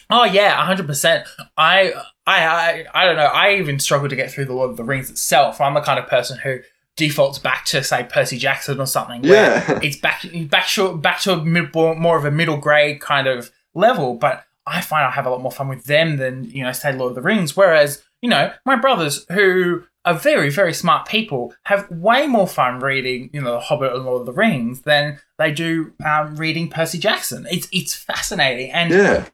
[0.09, 1.25] Oh yeah, hundred percent.
[1.57, 1.93] I,
[2.27, 3.25] I, I, I don't know.
[3.25, 5.61] I even struggle to get through the Lord of the Rings itself.
[5.61, 6.59] I'm the kind of person who
[6.95, 9.21] defaults back to say Percy Jackson or something.
[9.23, 9.79] Where Yeah.
[9.83, 13.51] it's back, back to back to a mid, more of a middle grade kind of
[13.73, 14.15] level.
[14.15, 16.93] But I find I have a lot more fun with them than you know, say
[16.93, 17.55] Lord of the Rings.
[17.55, 22.79] Whereas you know, my brothers who are very very smart people have way more fun
[22.79, 26.69] reading you know, The Hobbit and Lord of the Rings than they do um, reading
[26.69, 27.47] Percy Jackson.
[27.49, 29.25] It's it's fascinating and Yeah,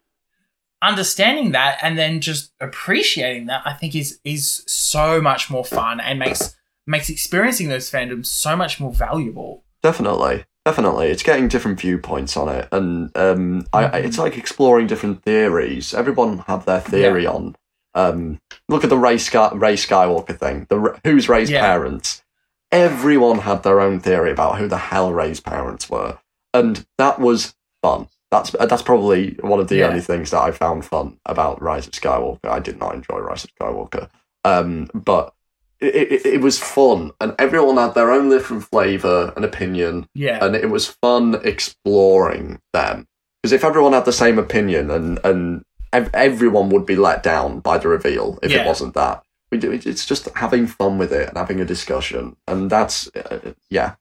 [0.82, 6.00] understanding that and then just appreciating that I think is is so much more fun
[6.00, 6.56] and makes
[6.88, 9.64] makes experiencing those fandoms so much more valuable.
[9.84, 11.08] definitely, definitely.
[11.08, 15.94] It's getting different viewpoints on it, and um, I, I, it's like exploring different theories.
[15.94, 17.56] Everyone have their theory on.
[17.96, 20.68] Um, look at the Rey, Sky, Rey Skywalker thing.
[20.70, 21.62] The who's Rey's Yeah.
[21.62, 22.24] parents?
[22.72, 26.20] Everyone had their own theory about who the hell Rey's parents were,
[26.54, 28.08] and that was fun.
[28.32, 29.88] That's that's probably one of the Yeah.
[29.88, 32.48] only things that I found fun about Rise of Skywalker.
[32.48, 34.10] I did not enjoy Rise of Skywalker,
[34.46, 35.34] um, but
[35.80, 40.44] it, it, it was fun, and everyone had their own different flavor and opinion, Yeah.
[40.46, 43.08] and it was fun exploring them.
[43.42, 47.78] Because if everyone had the same opinion, and and everyone would be let down by
[47.78, 48.64] the reveal if Yeah.
[48.64, 49.24] it wasn't that.
[49.52, 49.72] We do.
[49.72, 53.96] It's just having fun with it and having a discussion, and that's uh, yeah,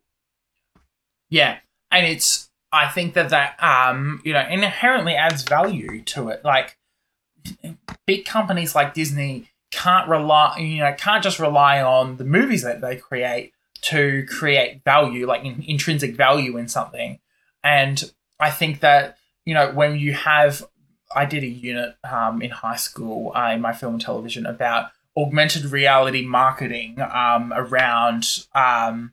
[1.31, 1.59] Yeah.
[1.91, 6.45] And it's I think that that um, you know, inherently adds value to it.
[6.45, 6.77] Like
[8.07, 12.81] big companies like Disney can't rely you know, can't just rely on the movies that
[12.83, 17.21] they create to create value, like in, intrinsic value in something.
[17.65, 19.17] And I think that,
[19.47, 20.63] you know, when you have
[21.15, 24.91] I did a unit um, in high school uh, in my film and television about
[25.17, 29.13] augmented reality marketing um, around um,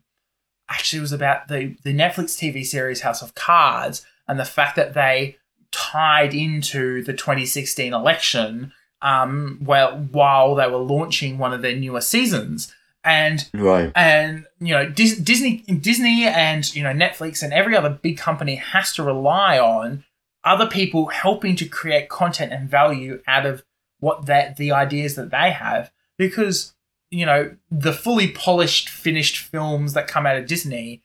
[0.68, 4.76] actually it was about the the Netflix TV series House of Cards and the fact
[4.76, 5.36] that they
[5.72, 8.72] tied into the 2016 election
[9.02, 12.72] um well while they were launching one of their newer seasons.
[13.04, 17.90] And right, and you know Dis- Disney Disney and you know Netflix and every other
[17.90, 20.04] big company has to rely on
[20.46, 23.64] other people helping to create content and value out of
[23.98, 26.74] what that the ideas that they have because
[27.10, 31.02] you know the fully polished finished films that come out of Disney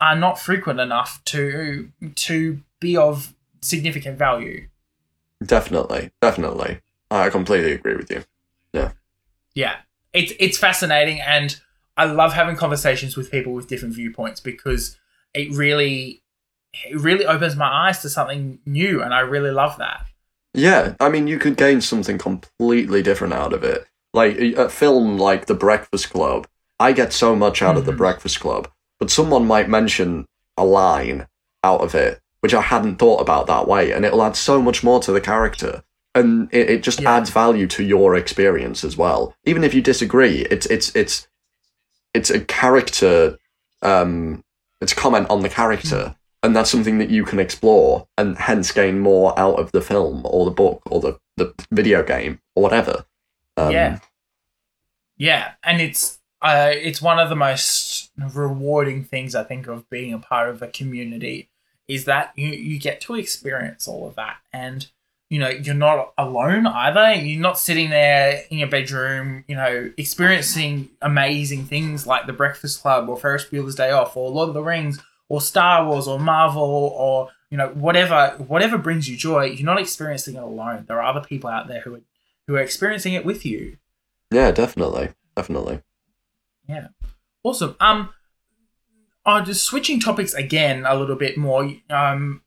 [0.00, 4.68] are not frequent enough to to be of significant value.
[5.44, 6.80] definitely, definitely.
[7.10, 8.24] I completely agree with you.
[8.72, 8.92] yeah
[9.54, 9.76] yeah,
[10.12, 11.60] it's it's fascinating and
[11.96, 14.96] i love having conversations with people with different viewpoints because
[15.32, 16.23] it really
[16.88, 20.06] it really opens my eyes to something new and i really love that
[20.56, 23.88] Yeah, I mean, you could gain something completely different out of it.
[24.12, 26.46] Like a film like The Breakfast Club,
[26.78, 27.96] I get so much out of The Mhm.
[28.04, 28.68] Breakfast Club,
[29.00, 31.26] but someone might mention a line
[31.64, 34.84] out of it which I hadn't thought about that way, and it'll add so much
[34.84, 35.82] more to the character,
[36.14, 37.16] and it, it just Yeah.
[37.16, 39.34] adds value to your experience as well.
[39.44, 41.26] Even if you disagree, it's it's it's
[42.12, 43.38] it's a character,
[43.82, 44.44] um,
[44.82, 46.14] it's a comment on the character
[46.44, 50.22] and that's something that you can explore and hence gain more out of the film
[50.24, 53.06] or the book or the, the video game or whatever.
[53.56, 53.98] Um, yeah.
[55.16, 60.12] Yeah and it's uh it's one of the most rewarding things i think of being
[60.12, 61.48] a part of a community
[61.88, 64.36] is that you you get to experience all of that.
[64.52, 64.86] And
[65.30, 67.14] you know you're not alone either.
[67.14, 72.82] You're not sitting there in your bedroom you know experiencing amazing things like the breakfast
[72.82, 76.18] club or ferris bueller's day off or lord of the rings or star wars or
[76.18, 81.00] marvel or you know whatever whatever brings you joy you're not experiencing it alone there
[81.00, 82.00] are other people out there who are
[82.46, 83.76] who are experiencing it with you
[84.30, 85.10] Yeah, definitely.
[85.36, 85.82] Definitely.
[86.68, 86.88] yeah.
[87.42, 87.74] Awesome.
[87.80, 88.10] Um,
[89.26, 91.70] uh, just switching topics again a little bit more.
[91.90, 92.42] Um,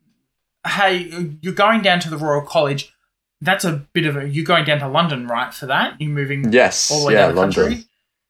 [0.65, 1.09] hey,
[1.41, 2.93] you're going down to the Royal College.
[3.41, 4.28] That's a bit of a.
[4.28, 5.53] You're going down to London, right?
[5.53, 6.89] For that, you're moving Yes.
[6.91, 7.63] all the way yeah, down the London.
[7.63, 7.84] country.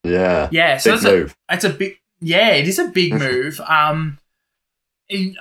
[0.04, 0.50] Yeah.
[0.52, 0.78] Yeah.
[0.78, 1.36] So Big that's a, move.
[1.50, 1.94] that's a big.
[2.20, 3.60] Yeah, it is a big move.
[3.62, 4.18] Um,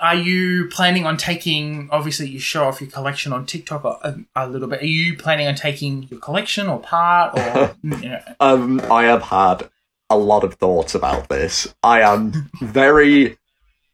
[0.01, 1.89] are you planning on taking?
[1.91, 4.81] Obviously, you show off your collection on TikTok a, a little bit.
[4.81, 7.75] Are you planning on taking your collection or part or?
[7.83, 9.69] you know, Um, I have had
[10.09, 11.73] a lot of thoughts about this.
[11.83, 13.37] I am very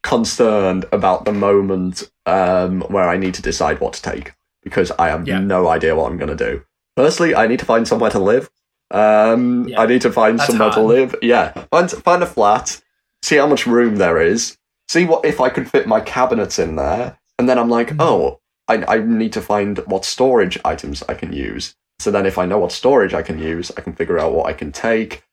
[0.04, 5.08] concerned about the moment um, where I need to decide what to take because I
[5.10, 5.40] have Yeah.
[5.40, 6.64] no idea what I'm going to do.
[6.96, 8.50] Firstly, I need to find somewhere to live.
[8.92, 9.82] Um, Yeah.
[9.82, 11.16] I need to find That's somewhere to live.
[11.22, 12.80] Yeah, find find a flat,
[13.24, 14.58] see how much room there is,
[14.88, 17.98] see what if I could fit my cabinets in there, and then I'm like, Mhm.
[18.00, 21.76] oh, I I need to find what storage items I can use.
[22.00, 24.48] So then, if I know what storage I can use, I can figure out what
[24.48, 25.24] I can take.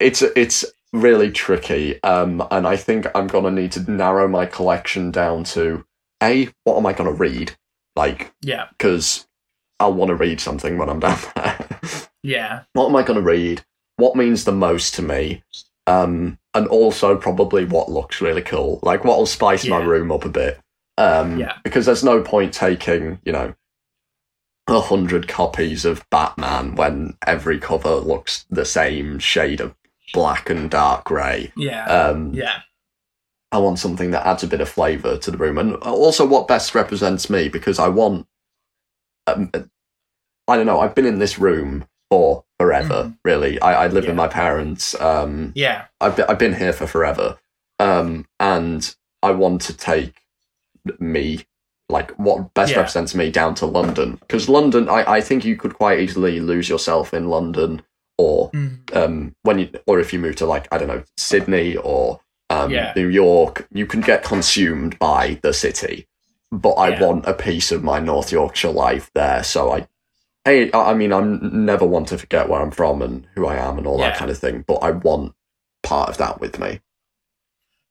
[0.00, 5.10] It's it's really tricky, um, and I think I'm gonna need to narrow my collection
[5.10, 5.84] down to
[6.22, 7.56] a what am I gonna read,
[7.96, 8.66] like Yeah.
[8.76, 9.26] because
[9.80, 11.58] I'll want to read something when I'm down there.
[12.22, 12.62] Yeah.
[12.74, 13.64] what am I going to read?
[13.96, 15.42] What means the most to me?
[15.88, 20.24] Um, and also probably what looks really cool, like what will spice my room up
[20.24, 20.60] a bit.
[20.96, 21.56] Um, Yeah.
[21.64, 23.54] because there's no point taking, you know,
[24.68, 29.74] a hundred copies of Batman when every cover looks the same shade of
[30.12, 31.52] black and dark grey.
[31.56, 31.84] Yeah.
[31.86, 32.60] Um, yeah.
[33.52, 36.48] I want something that adds a bit of flavour to the room, and also what
[36.48, 38.26] best represents me because I want.
[39.26, 39.50] Um,
[40.48, 40.80] I don't know.
[40.80, 43.04] I've been in this room for forever.
[43.04, 43.18] Mhm.
[43.24, 44.10] Really, I, I live Yeah.
[44.10, 44.98] with my parents.
[45.00, 45.84] Um, Yeah.
[46.00, 47.38] I've been, I've been here for forever,
[47.78, 50.14] um, and I want to take
[50.98, 51.44] me
[51.88, 52.78] like what best Yeah.
[52.78, 54.88] represents me down to London because London.
[54.88, 57.82] I, I think you could quite easily lose yourself in London
[58.16, 58.78] or Mm.
[58.96, 62.70] um, when you or if you move to like I don't know Sydney or um,
[62.70, 62.92] Yeah.
[62.94, 66.06] New York, you can get consumed by the city.
[66.52, 67.00] But I Yeah.
[67.06, 69.88] want a piece of my North Yorkshire life there, so I.
[70.44, 73.56] Hey, I I mean, I'm never one to forget where I'm from and who I
[73.56, 74.64] am and all that kind of thing.
[74.66, 75.34] But I want
[75.82, 76.80] part of that with me.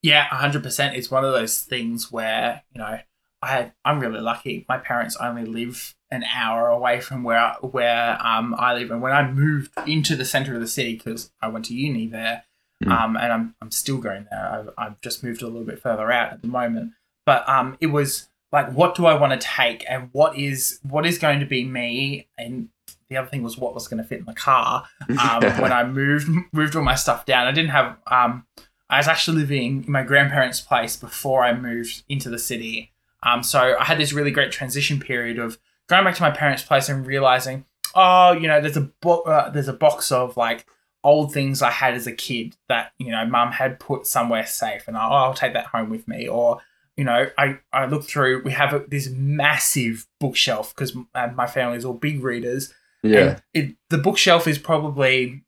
[0.02, 0.96] Yeah, hundred percent.
[0.96, 3.00] It's one of those things where you know
[3.42, 4.66] I I'm really lucky.
[4.70, 9.14] My parents only live an hour away from where where um I live, and when
[9.14, 12.44] I moved into the center of the city because I went to uni there,
[12.84, 12.92] Mm.
[12.92, 14.46] um, and I'm I'm still going there.
[14.52, 16.92] I've I've just moved a little bit further out at the moment,
[17.26, 21.06] but um, it was like, what do I want to take, and what is what
[21.08, 22.70] is going to be me, and
[23.10, 24.86] the other thing was what was going to fit in the car
[25.20, 27.48] um, when I moved moved all my stuff down.
[27.48, 27.98] I didn't have.
[28.08, 28.46] Um,
[28.90, 32.92] I was actually living in my grandparents' place before I moved into the city.
[33.24, 36.62] Um, so I had this really great transition period of going back to my parents'
[36.62, 40.68] place and realizing, oh, you know, there's a bo- uh, there's a box of like
[41.04, 44.88] old things I had as a kid that you know mum had put somewhere safe,
[44.88, 46.28] and I'll, I'll take that home with me.
[46.28, 46.60] Or
[46.98, 48.44] you know, I I look through.
[48.44, 52.74] We have a, this massive bookshelf because my family's all big readers.
[53.02, 55.44] yeah, And it, the bookshelf is probably,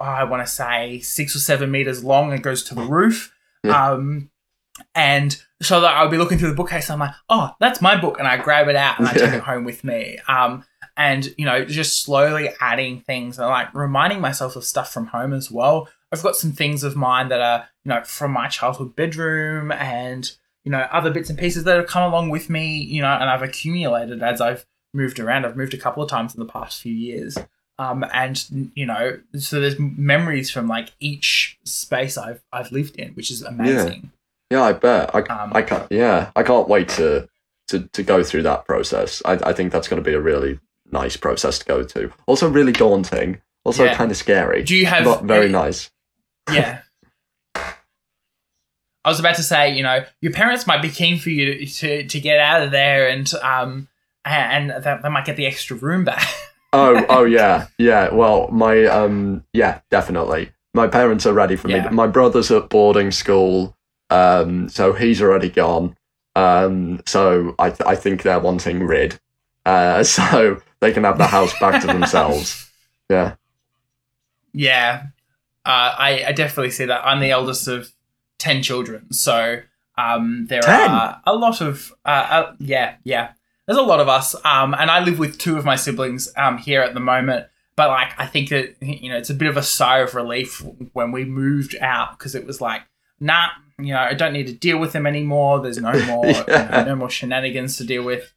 [0.00, 3.32] oh, I want to say, six or seven meters long and goes to the roof.
[3.62, 3.90] Yeah.
[3.90, 4.30] Um,
[4.94, 8.18] and so that I'll be looking through the bookcase I'm like, oh, that's my book.
[8.18, 10.18] And I grab it out and I take it home with me.
[10.28, 10.64] Um,
[10.96, 15.32] and, you know, just slowly adding things and like reminding myself of stuff from home
[15.32, 15.88] as well.
[16.12, 20.30] I've got some things of mine that are, you know, from my childhood bedroom and,
[20.64, 23.30] you know, other bits and pieces that have come along with me, you know, and
[23.30, 25.44] I've accumulated as I've moved around.
[25.46, 27.38] I've moved a couple of times in the past few years.
[27.78, 33.12] Um, and you know, so there's memories from like each space I've I've lived in,
[33.14, 34.10] which is amazing.
[34.50, 34.62] yeah.
[34.62, 35.14] I bet.
[35.14, 35.86] I, Um, I can't.
[35.90, 37.28] Yeah, I can't wait to
[37.68, 39.22] to to go through that process.
[39.24, 40.58] I I think that's going to be a really
[40.90, 42.10] nice process to go to.
[42.26, 43.40] Also, really daunting.
[43.64, 43.94] Also, Yeah.
[43.94, 44.62] kind of scary.
[44.64, 45.90] Do you have but very nice.
[46.52, 46.80] Yeah.
[49.08, 52.06] I was about to say, you know, your parents might be keen for you to
[52.06, 53.88] to, get out of there, and um,
[54.26, 56.28] and and they might get the extra room back.
[56.74, 58.12] oh, oh yeah, yeah.
[58.12, 60.52] Well, my um, yeah, definitely.
[60.74, 61.88] My parents are ready for Yeah.
[61.88, 61.96] me.
[61.96, 63.74] My brother's at boarding school,
[64.10, 65.96] um, so he's already gone.
[66.36, 69.18] Um, so I th- I think they're wanting rid,
[69.64, 72.66] uh, so they can have the house back to themselves.
[73.10, 73.36] Yeah,
[74.52, 75.04] Yeah,
[75.64, 77.06] uh, I, I definitely see that.
[77.06, 77.90] I'm the eldest of
[78.38, 79.60] ten children, so
[79.96, 80.90] um, there 10?
[80.90, 83.32] are a lot of uh, uh, yeah, yeah.
[83.66, 86.56] There's a lot of us, um, and I live with two of my siblings um,
[86.58, 87.46] here at the moment.
[87.76, 90.64] But like, I think that you know, it's a bit of a sigh of relief
[90.94, 92.82] when we moved out because it was like,
[93.20, 95.60] nah, you know, I don't need to deal with them anymore.
[95.60, 96.84] There's no more, you know, Yeah.
[96.86, 98.32] no more shenanigans to deal with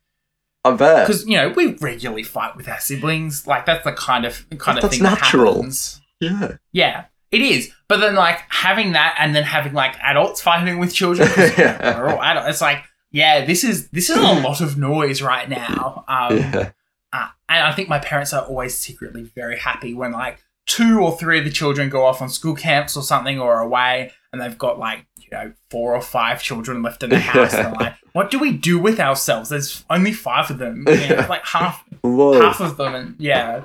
[0.64, 1.08] I bet.
[1.08, 3.48] because you know we regularly fight with our siblings.
[3.48, 5.54] Like that's the kind of kind of That's thing natural.
[5.54, 6.02] that happens.
[6.20, 7.72] Yeah, Yeah, it is.
[7.88, 11.30] But then, like, having that and then having, like, adults fighting with children.
[11.58, 12.00] Yeah.
[12.00, 15.50] we're all adults, it's like, yeah, this is this is a lot of noise right
[15.50, 16.04] now.
[16.08, 16.72] Um, yeah,
[17.14, 21.18] uh, and I think my parents are always secretly very happy when, like, two or
[21.18, 24.58] three of the children go off on school camps or something or away and they've
[24.58, 27.54] got, like, you know, four or five children left in the house.
[27.54, 29.50] and they're like, what do we do with ourselves?
[29.50, 30.86] There's only five of them.
[30.90, 32.40] You know, like half Whoa.
[32.40, 33.64] half of them and yeah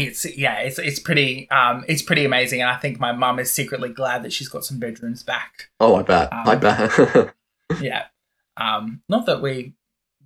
[0.00, 3.52] it's yeah, it's it's pretty um it's pretty amazing, and I think my mum is
[3.52, 5.70] secretly glad that she's got some bedrooms back.
[5.80, 6.28] Oh, I bet.
[6.32, 7.34] I Um, bet.
[7.82, 8.04] Yeah,
[8.56, 9.74] um, not that we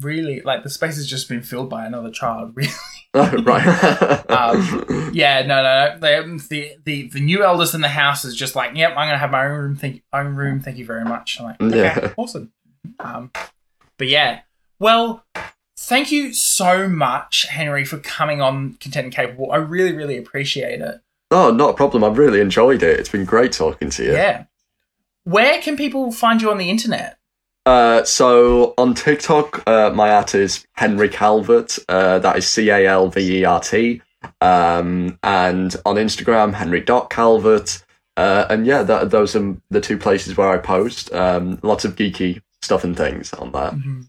[0.00, 2.54] really like the space has just been filled by another child.
[2.56, 2.72] Really,
[3.14, 4.30] oh, right.
[4.30, 5.98] Um, yeah, no, no, no.
[6.00, 9.18] The, the the the new eldest in the house is just like, yep, I'm gonna
[9.18, 9.76] have my own room.
[9.76, 10.60] Thank own room.
[10.60, 11.38] Thank you very much.
[11.38, 12.14] I'm like, okay, Yeah.
[12.16, 12.52] awesome.
[13.00, 13.30] Um,
[13.98, 14.40] but yeah,
[14.78, 15.21] well,
[15.76, 19.52] thank you so much, Henry, for coming on Content and Capable.
[19.52, 21.00] I really, really appreciate it.
[21.30, 22.04] oh, not a problem.
[22.04, 23.00] I've really enjoyed it.
[23.00, 24.12] It's been great talking to you.
[24.12, 24.44] Yeah.
[25.24, 27.18] Where can people find you on the internet?
[27.64, 31.78] Uh, so on TikTok, uh, my at is Henry Calvert.
[31.88, 34.02] Uh, that is C A L V E R T.
[34.40, 37.84] Um, and on Instagram, Henry Henry.calvert.
[38.16, 41.12] Uh, and yeah, that, those are the two places where I post.
[41.12, 43.70] Um, lots of geeky stuff and things on there.
[43.70, 44.06] Mhm.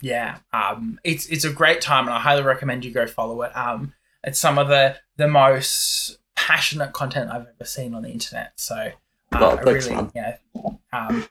[0.00, 3.56] Yeah, um, it's it's a great time, and I highly recommend you go follow it.
[3.56, 8.52] Um, it's some of the the most passionate content I've ever seen on the internet.
[8.56, 8.92] So, uh,
[9.32, 10.36] Well, thanks, really, yeah.
[10.92, 11.26] Um,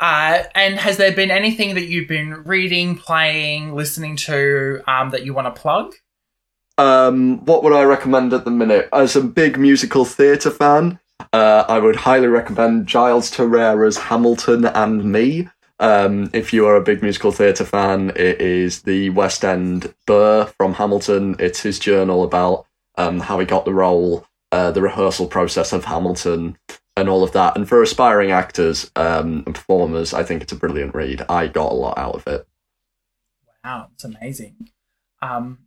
[0.00, 5.24] uh, and has there been anything that you've been reading, playing, listening to um, that
[5.24, 5.94] you want to plug?
[6.78, 8.88] Um, what would I recommend at the minute?
[8.92, 10.98] As a big musical theatre fan,
[11.32, 15.48] uh, I would highly recommend Giles Terera's Hamilton and Me.
[15.78, 20.46] Um, if you are a big musical theatre fan, it is the West End Burr
[20.46, 21.36] from Hamilton.
[21.38, 22.66] It's his journal about
[22.96, 26.56] um, how he got the role, uh, the rehearsal process of Hamilton,
[26.96, 27.56] and all of that.
[27.56, 31.22] And for aspiring actors um, and performers, I think it's a brilliant read.
[31.28, 32.46] I got a lot out of it.
[33.62, 34.70] Wow, it's amazing.
[35.20, 35.58] Um,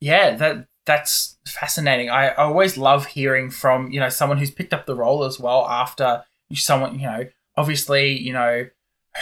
[0.00, 2.08] yeah, that that's fascinating.
[2.08, 5.40] I, I always love hearing from you know someone who's picked up the role as
[5.40, 7.26] well after someone you know
[7.56, 8.66] obviously you know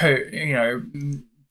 [0.01, 0.83] who you know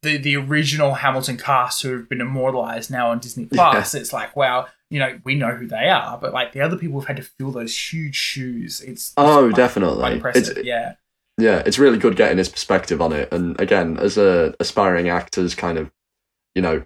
[0.03, 3.93] the the original Hamilton cast who have been immortalized now on Disney Plus.
[3.95, 6.99] It's like wow, you know we know who they are, but like the other people
[6.99, 8.81] have had to fill those huge shoes.
[8.81, 9.99] It's, it's Oh, quite- definitely.
[9.99, 10.57] quite impressive.
[10.57, 10.93] It's- yeah.
[11.38, 13.31] yeah, it's really good getting his perspective on it.
[13.33, 15.91] And again, as a aspiring actor's kind of,
[16.55, 16.83] you know,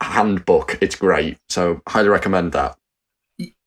[0.00, 1.38] handbook, it's great.
[1.48, 2.76] So highly recommend that.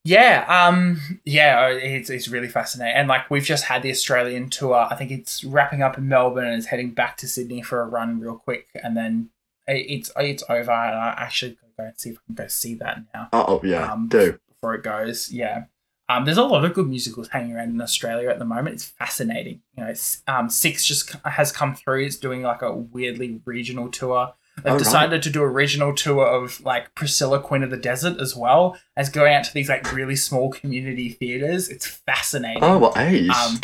[0.08, 2.96] Yeah, um, yeah, uh, it's, it's really fascinating.
[2.96, 4.88] And like we've just had the Australian tour.
[4.90, 7.86] I think it's wrapping up in Melbourne and it's heading back to Sydney for a
[7.86, 9.30] run real quick, and then
[9.68, 10.72] it's it's over.
[10.72, 13.92] And I actually go and see if I can go see that now Oh yeah,
[13.92, 14.40] Um, do.
[14.48, 15.30] before it goes.
[15.30, 15.66] Yeah.
[16.10, 18.76] Um, there's a lot of good musicals hanging around in Australia at the moment.
[18.76, 19.60] It's fascinating.
[19.76, 19.94] You know,
[20.28, 22.06] um, Six just has come through.
[22.06, 24.34] It's doing like a weirdly regional tour.
[24.58, 24.80] They've Oh, right.
[24.80, 28.78] decided to do a regional tour of like Priscilla, Queen of the Desert, as well
[28.96, 31.70] as going out to these like really small community theaters.
[31.70, 32.64] It's fascinating.
[32.64, 33.30] Oh, what age?
[33.30, 33.60] Um,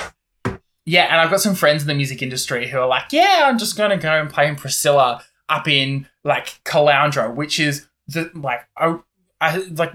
[0.86, 3.58] yeah, and I've got some friends in the music industry who are like, yeah, I'm
[3.58, 8.62] just gonna go and play in Priscilla up in like Caloundra, which is the like
[8.78, 8.98] I,
[9.42, 9.92] I like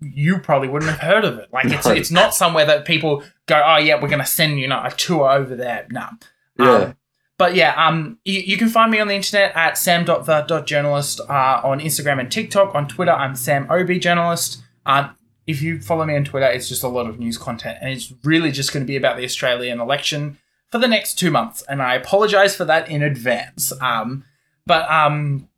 [0.00, 1.48] you probably wouldn't have heard of it.
[1.52, 1.92] Like it's No.
[1.92, 5.30] it's not somewhere that people go, oh yeah, we're gonna send you know a tour
[5.30, 5.86] over there.
[5.90, 6.08] No.
[6.58, 6.70] yeah.
[6.76, 6.96] Um,
[7.36, 11.80] but yeah, um, you, you can find me on the internet at sam.the.journalist uh, on
[11.80, 12.74] Instagram and TikTok.
[12.74, 14.62] On Twitter, I'm Sam Obi Journalist.
[14.86, 15.10] Uh,
[15.46, 18.12] if you follow me on Twitter, it's just a lot of news content, and it's
[18.22, 20.38] really just going to be about the Australian election
[20.70, 21.62] for the next two months.
[21.68, 23.72] And I apologize for that in advance.
[23.80, 24.24] Um,
[24.64, 25.48] but um,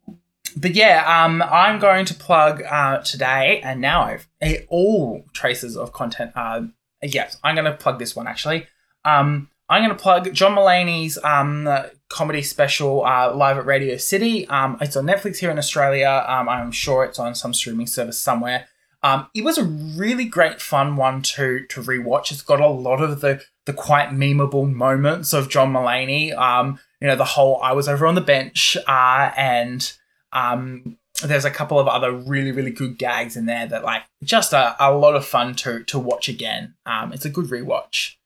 [0.55, 5.77] but yeah, um, I'm going to plug uh, today, and now I've eh, all traces
[5.77, 6.31] of content.
[6.35, 6.63] Uh,
[7.03, 8.65] yes, I'm going to plug this one actually.
[9.05, 11.67] Um, I'm going to plug John Mulaney's um,
[12.09, 14.47] comedy special uh, live at Radio City.
[14.47, 16.25] Um, it's on Netflix here in Australia.
[16.27, 18.67] Um, I'm sure it's on some streaming service somewhere.
[19.03, 22.31] Um, it was a really great, fun one to to rewatch.
[22.31, 26.35] It's got a lot of the the quite memeable moments of John Mulaney.
[26.35, 29.93] Um, you know, the whole "I was over on the bench" uh, and
[30.33, 34.51] um, there's a couple of other really really good gags in there that like just
[34.53, 36.73] a, a lot of fun to to watch again.
[36.87, 38.16] It's a good rewatch.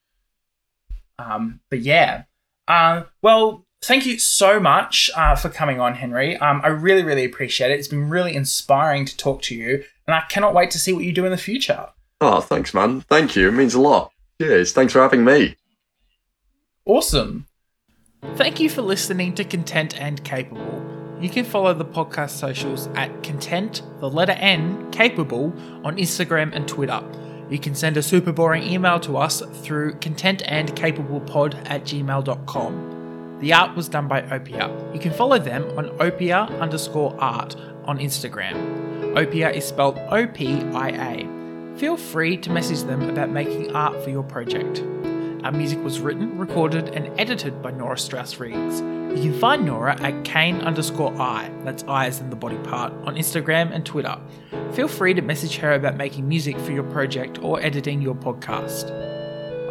[1.21, 2.23] Um, but yeah,
[2.67, 6.37] uh, well, thank you so much uh, for coming on, Henry.
[6.37, 7.79] Um, I really really appreciate it.
[7.79, 11.03] It's been really inspiring to talk to you, and I cannot wait to see what
[11.03, 11.89] you do in the future.
[12.19, 13.01] Oh, thanks, man.
[13.01, 13.47] Thank you.
[13.47, 14.11] It means a lot.
[14.39, 14.73] Cheers.
[14.73, 15.55] Thanks for having me.
[16.85, 17.47] Awesome.
[18.35, 20.81] Thank you for listening to Content and Capable.
[21.19, 25.53] You can follow the podcast socials at Content, the letter N, Capable
[25.83, 27.03] on Instagram and Twitter.
[27.51, 33.37] You can send a super boring email to us through contentandcapablepod at gmail.com.
[33.41, 34.93] The art was done by Opia.
[34.93, 38.55] You can follow them on opia underscore art on Instagram.
[39.15, 41.77] Opia is spelled O P I A.
[41.77, 44.81] Feel free to message them about making art for your project.
[45.43, 48.81] Our music was written, recorded, and edited by Nora Strauss Riggs.
[49.15, 52.93] You can find Nora at Kane underscore I, that's I as in the body part,
[53.03, 54.17] on Instagram and Twitter.
[54.71, 58.89] Feel free to message her about making music for your project or editing your podcast.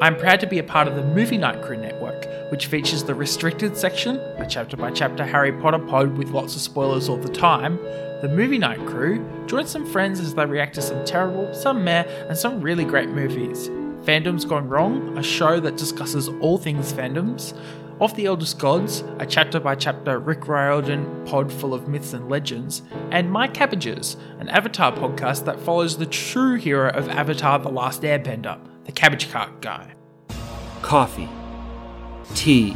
[0.03, 3.15] I'm proud to be a part of the Movie Night Crew Network, which features the
[3.15, 7.33] Restricted section, a chapter by chapter Harry Potter pod with lots of spoilers all the
[7.33, 7.79] time,
[8.21, 12.03] the Movie Night Crew, join some friends as they react to some terrible, some meh,
[12.29, 13.69] and some really great movies.
[14.05, 17.59] Fandom's Gone Wrong, a show that discusses all things fandoms.
[18.01, 22.31] Of the Eldest Gods, a chapter by chapter Rick Riordan pod full of myths and
[22.31, 22.81] legends.
[23.11, 28.01] And My Cabbages, an Avatar podcast that follows the true hero of Avatar The Last
[28.01, 29.93] Airbender, the Cabbage Cart Guy.
[30.81, 31.29] coffee,
[32.35, 32.75] tea,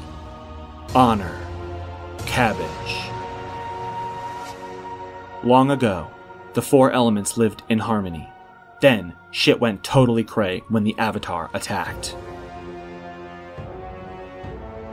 [0.95, 1.41] honor,
[2.27, 3.11] cabbage.
[5.43, 6.11] Long ago,
[6.53, 8.29] the four elements lived in harmony.
[8.83, 12.15] Then, shit went totally cray when the Avatar attacked.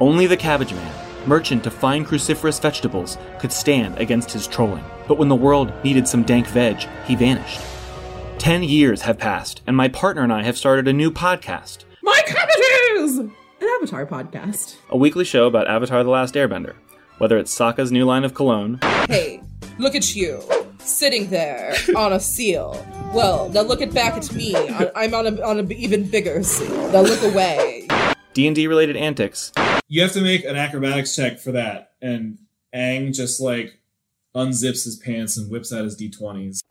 [0.01, 0.91] Only the Cabbage Man,
[1.27, 4.83] merchant of fine cruciferous vegetables, could stand against his trolling.
[5.07, 7.61] But when the world needed some dank veg, he vanished.
[8.39, 11.83] Ten years have passed, and my partner and I have started a new podcast.
[12.01, 13.19] My cabbages!
[13.19, 13.31] An
[13.77, 14.75] Avatar podcast.
[14.89, 16.73] a weekly show about Avatar The Last Airbender.
[17.19, 19.43] Whether it's Sokka's new line of cologne, Hey,
[19.77, 20.41] look at you,
[20.79, 22.83] sitting there on a seal.
[23.13, 24.55] Well, now look at back at me.
[24.95, 26.91] I'm on a on an even bigger seal.
[26.91, 27.87] Now look away.
[28.33, 29.51] D&D related antics,
[29.93, 31.95] You have to make an acrobatics check for that.
[32.01, 32.37] And
[32.73, 33.81] Aang just like
[34.33, 36.61] unzips his pants and whips out his d20s.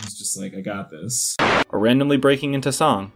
[0.00, 1.36] He's just like, I got this.
[1.68, 3.12] or randomly breaking into song.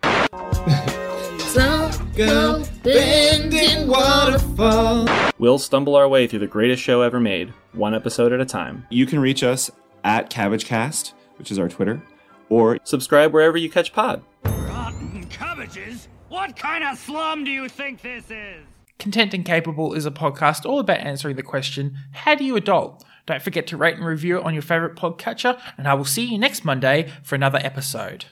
[2.15, 5.09] Go bending waterfall.
[5.39, 8.87] We'll stumble our way through the greatest show ever made, one episode at a time.
[8.91, 9.71] You can reach us
[10.05, 12.03] at CabbageCast, which is our Twitter,
[12.51, 14.23] or Subscribe wherever you catch pod.
[14.45, 16.07] Rotten cabbages?
[16.29, 18.67] What kind of slum do you think this is?
[19.01, 23.03] Content and Capable is a podcast all about answering the question, How do you adult?
[23.25, 26.27] Don't forget to rate and review it on your favourite podcatcher, and I will see
[26.27, 28.27] you next Monday for another episode.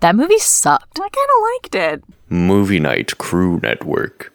[0.00, 0.98] That movie sucked.
[0.98, 2.04] I kind of liked it.
[2.28, 4.31] Movie Night Crew Network.